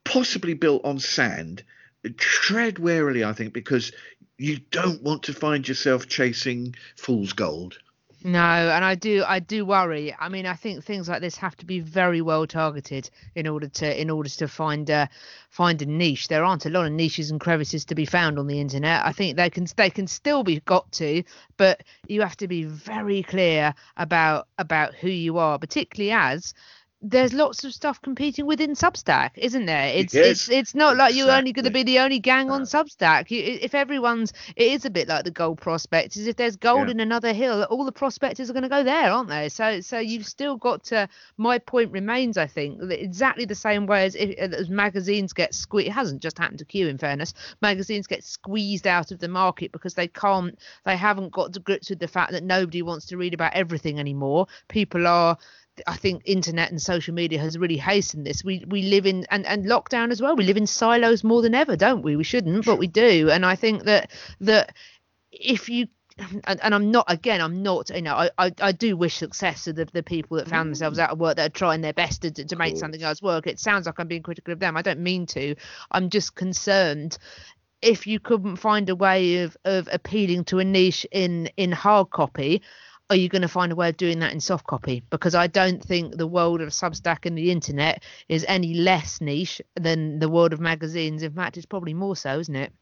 [0.05, 1.63] possibly built on sand.
[2.17, 3.91] Tread warily, I think, because
[4.38, 7.77] you don't want to find yourself chasing fool's gold.
[8.25, 10.15] No, and I do I do worry.
[10.19, 13.67] I mean, I think things like this have to be very well targeted in order
[13.67, 15.07] to in order to find a
[15.51, 16.27] find a niche.
[16.27, 19.05] There aren't a lot of niches and crevices to be found on the internet.
[19.05, 21.21] I think they can they can still be got to,
[21.57, 26.55] but you have to be very clear about about who you are, particularly as
[27.09, 29.89] there's lots of stuff competing within Substack, isn't there?
[29.89, 32.63] It's Yes, it's it's not like you're only going to be the only gang on
[32.63, 33.29] Substack.
[33.29, 36.25] You, if everyone's, it is a bit like the gold prospectors.
[36.25, 36.93] If there's gold Yeah.
[36.93, 39.49] in another hill, all the prospectors are going to go there, aren't they?
[39.49, 41.07] So so you've still got to.
[41.37, 45.53] My point remains, I think, that exactly the same way as if, as magazines get
[45.53, 45.89] squeezed.
[45.89, 47.33] It hasn't just happened to Q, in fairness.
[47.61, 51.89] Magazines get squeezed out of the market because they can't, they haven't got to grips
[51.89, 54.47] with the fact that nobody wants to read about everything anymore.
[54.67, 55.37] People are
[55.88, 58.43] I think internet and social media has really hastened this.
[58.43, 60.36] We we live in and, and lockdown as well.
[60.36, 62.15] We live in silos more than ever, don't we?
[62.15, 63.30] We shouldn't, but we do.
[63.30, 64.11] And I think that
[64.41, 64.73] that
[65.32, 68.95] if you and, and I'm not again I'm not you know I, I, I do
[68.95, 71.82] wish success to the, the people that found themselves out of work that are trying
[71.82, 74.59] their best to, to make something else work it sounds like I'm being critical of
[74.59, 75.55] them I don't mean to
[75.91, 77.17] I'm just concerned
[77.82, 82.11] if you couldn't find a way of, of appealing to a niche in in hard
[82.11, 82.61] copy
[83.09, 85.03] are you going to find a way of doing that in soft copy?
[85.09, 89.61] Because I don't think the world of Substack and the internet is any less niche
[89.75, 91.21] than the world of magazines.
[91.23, 92.73] In fact it's probably more so isn't it?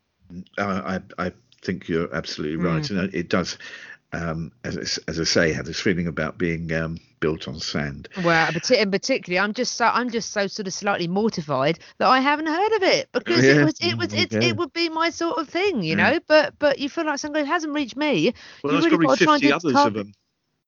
[0.57, 3.57] I, I I think you're absolutely right, and it does,
[4.11, 8.09] um, as as I say, have this feeling about being um, built on sand.
[8.21, 12.07] Well, in and particularly, I'm just so I'm just so sort of slightly mortified that
[12.09, 14.41] I haven't heard of it because Yeah, it was it was it, yeah.
[14.49, 16.11] it would be my sort of thing, you Yeah.
[16.11, 16.19] know.
[16.28, 18.34] But but you feel like something hasn't reached me.
[18.61, 20.13] Well, you there's really probably got to try 50 others of them.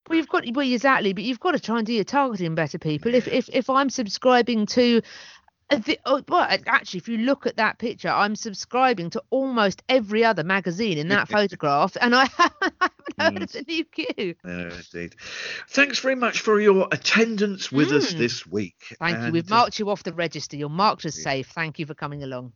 [0.07, 2.79] Well, you've got well exactly, but you've got to try and do your targeting better,
[2.79, 3.13] people.
[3.13, 5.01] If if if I'm subscribing to.
[5.73, 10.23] Vi- oh, well, actually, if you look at that picture, I'm subscribing to almost every
[10.23, 12.73] other magazine in that photograph, and I haven't,
[13.17, 14.35] I heard of the new Q.
[14.43, 15.15] No, indeed.
[15.69, 18.17] Thanks very much for your attendance with us Mm.
[18.17, 18.75] this week.
[18.99, 19.31] Thank you.
[19.31, 20.57] We've uh, marked you off the register.
[20.57, 21.47] You're marked as safe.
[21.47, 22.53] Thank you for coming along.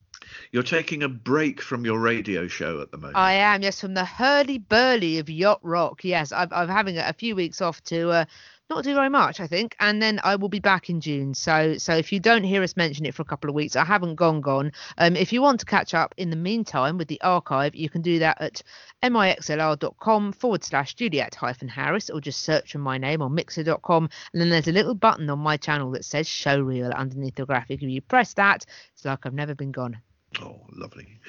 [0.51, 3.15] You're taking a break from your radio show at the moment.
[3.17, 6.03] I am, yes, from the hurly burly of yacht rock.
[6.03, 8.25] Yes, I've, I'm having a, a few weeks off to uh,
[8.69, 11.33] not do very much, I think, and then I will be back in June.
[11.33, 13.83] So, so if you don't hear us mention it for a couple of weeks, I
[13.83, 14.71] haven't gone gone.
[14.97, 18.01] Um, if you want to catch up in the meantime with the archive, you can
[18.01, 18.61] do that at
[19.03, 24.41] mixlr.com forward slash Juliet hyphen Harris, or just search for my name on mixlr.com, and
[24.41, 27.81] then there's a little button on my channel that says show reel underneath the graphic.
[27.81, 29.97] If you press that, it's like I've never been gone.
[30.41, 31.19] Oh, lovely.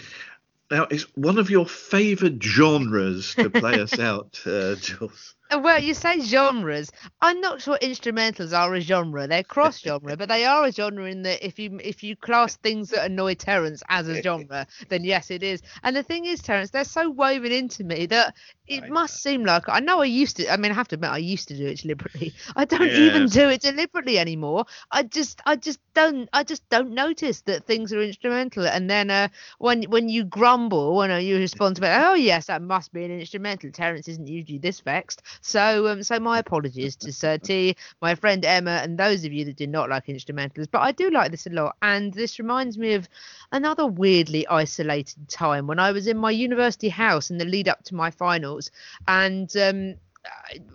[0.70, 5.34] Now, is one of your favourite genres to play us out, uh, Jules?
[5.52, 6.92] Well, you say genres.
[7.20, 9.26] I'm not sure instrumentals are a genre.
[9.26, 12.56] They're cross genre, but they are a genre in that if you if you class
[12.56, 15.60] things that annoy Terence as a genre, then yes, it is.
[15.82, 18.36] And the thing is, Terence, they're so woven into me that
[18.68, 20.48] it I must seem like I know I used to.
[20.52, 22.32] I mean, I have to admit, I used to do it deliberately.
[22.56, 24.66] I don't even do it deliberately anymore.
[24.92, 28.66] I just, I just don't, I just don't notice that things are instrumental.
[28.66, 29.28] And then uh,
[29.58, 33.10] when when you grumble, when you respond to it, oh yes, that must be an
[33.18, 33.72] instrumental.
[33.72, 35.22] Terence isn't usually this vexed.
[35.40, 39.44] So um, so my apologies to Sir T, my friend Emma, and those of you
[39.46, 40.68] that did not like instrumentals.
[40.70, 43.08] But I do like this a lot, and this reminds me of
[43.52, 47.82] another weirdly isolated time when I was in my university house in the lead up
[47.84, 48.70] to my finals,
[49.08, 49.94] and um,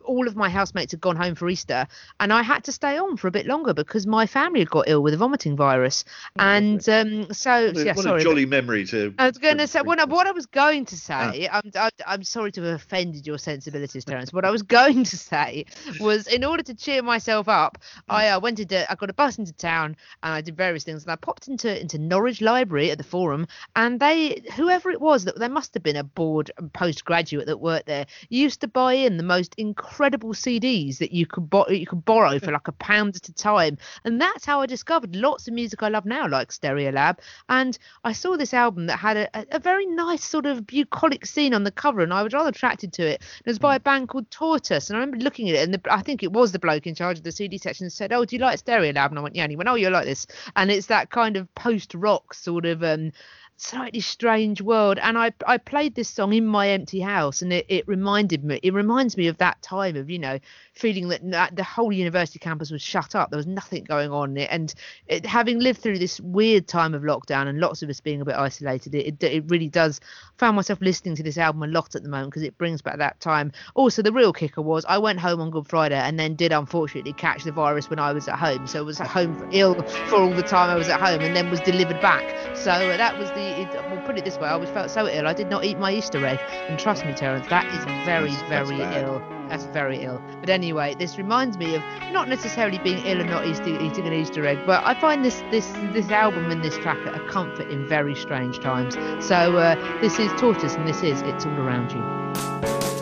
[0.06, 1.88] all of my housemates had gone home for Easter,
[2.20, 4.86] and I had to stay on for a bit longer because my family had got
[4.88, 6.06] ill with a vomiting virus,
[6.38, 8.22] and um, so Oh, What a, yeah, what sorry.
[8.22, 9.14] a jolly memory to.
[9.18, 11.32] I was going to to say what, I- what I was going to Ah.
[11.32, 11.50] say.
[11.52, 14.32] I'm, I'm I'm sorry to have offended your sensibilities, Terence.
[14.34, 15.66] What I was going to say
[16.00, 17.78] was, in order to cheer myself up,
[18.10, 21.04] I uh, went into I got a bus into town and I did various things,
[21.04, 25.26] and I popped into into Norwich Library at the Forum, and they whoever it was
[25.26, 29.18] that there must have been a bored postgraduate that worked there used to buy in
[29.18, 33.16] the most incredible CDs that you could bo- you could borrow for like a pound
[33.16, 36.50] at a time, and that's how I discovered lots of music I love now, like
[36.50, 37.20] Stereolab.
[37.50, 41.54] And I saw this album that had a, a, very nice sort of bucolic scene
[41.54, 43.22] on the cover, and I was rather attracted to it.
[43.40, 45.82] It was by a band called Tortoise, and I remember looking at it, and the,
[45.94, 48.36] I think it was the bloke in charge of the CD section said, "Oh, do
[48.36, 50.72] you like Stereolab?" And I went, "Yeah." And he went, "Oh, you like this?" And
[50.72, 52.84] it's that kind of post-rock sort of.
[52.84, 53.12] um
[53.58, 55.00] slightly strange world.
[55.02, 58.60] And I I played this song in my empty house and it, it reminded me
[58.62, 60.40] it reminds me of that time of you know
[60.74, 63.30] feeling that na- the whole university campus was shut up.
[63.30, 64.38] There was nothing going on.
[64.38, 64.74] And
[65.08, 68.26] it, having lived through this weird time of lockdown and lots of us being a
[68.26, 70.02] bit isolated it, it, it really does
[70.38, 72.98] found myself listening to this album a lot at the moment because it brings back
[72.98, 73.54] that time.
[73.74, 77.14] Also the real kicker was I went home on Good Friday and then did unfortunately
[77.14, 78.68] catch the virus when I was at home.
[78.68, 81.36] So I was at home ill for all the time I was at home and
[81.36, 82.58] then was delivered back.
[82.58, 85.28] So that was the it, we'll put it this way I was felt so ill
[85.28, 86.40] I did not eat my Easter egg
[86.70, 89.04] and trust me Terence that is very That's- that's very bad.
[89.04, 90.20] ill that's very ill.
[90.40, 94.14] But anyway, this reminds me of not necessarily being ill and not Easter, eating an
[94.14, 97.88] Easter egg, but I find this this this album and this track a comfort in
[97.88, 98.96] very strange times.
[99.24, 102.95] So uh, this is Tortoise, and this is It's All Around You.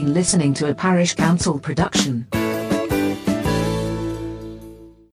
[0.00, 2.26] Been listening to a Parish Counsel production.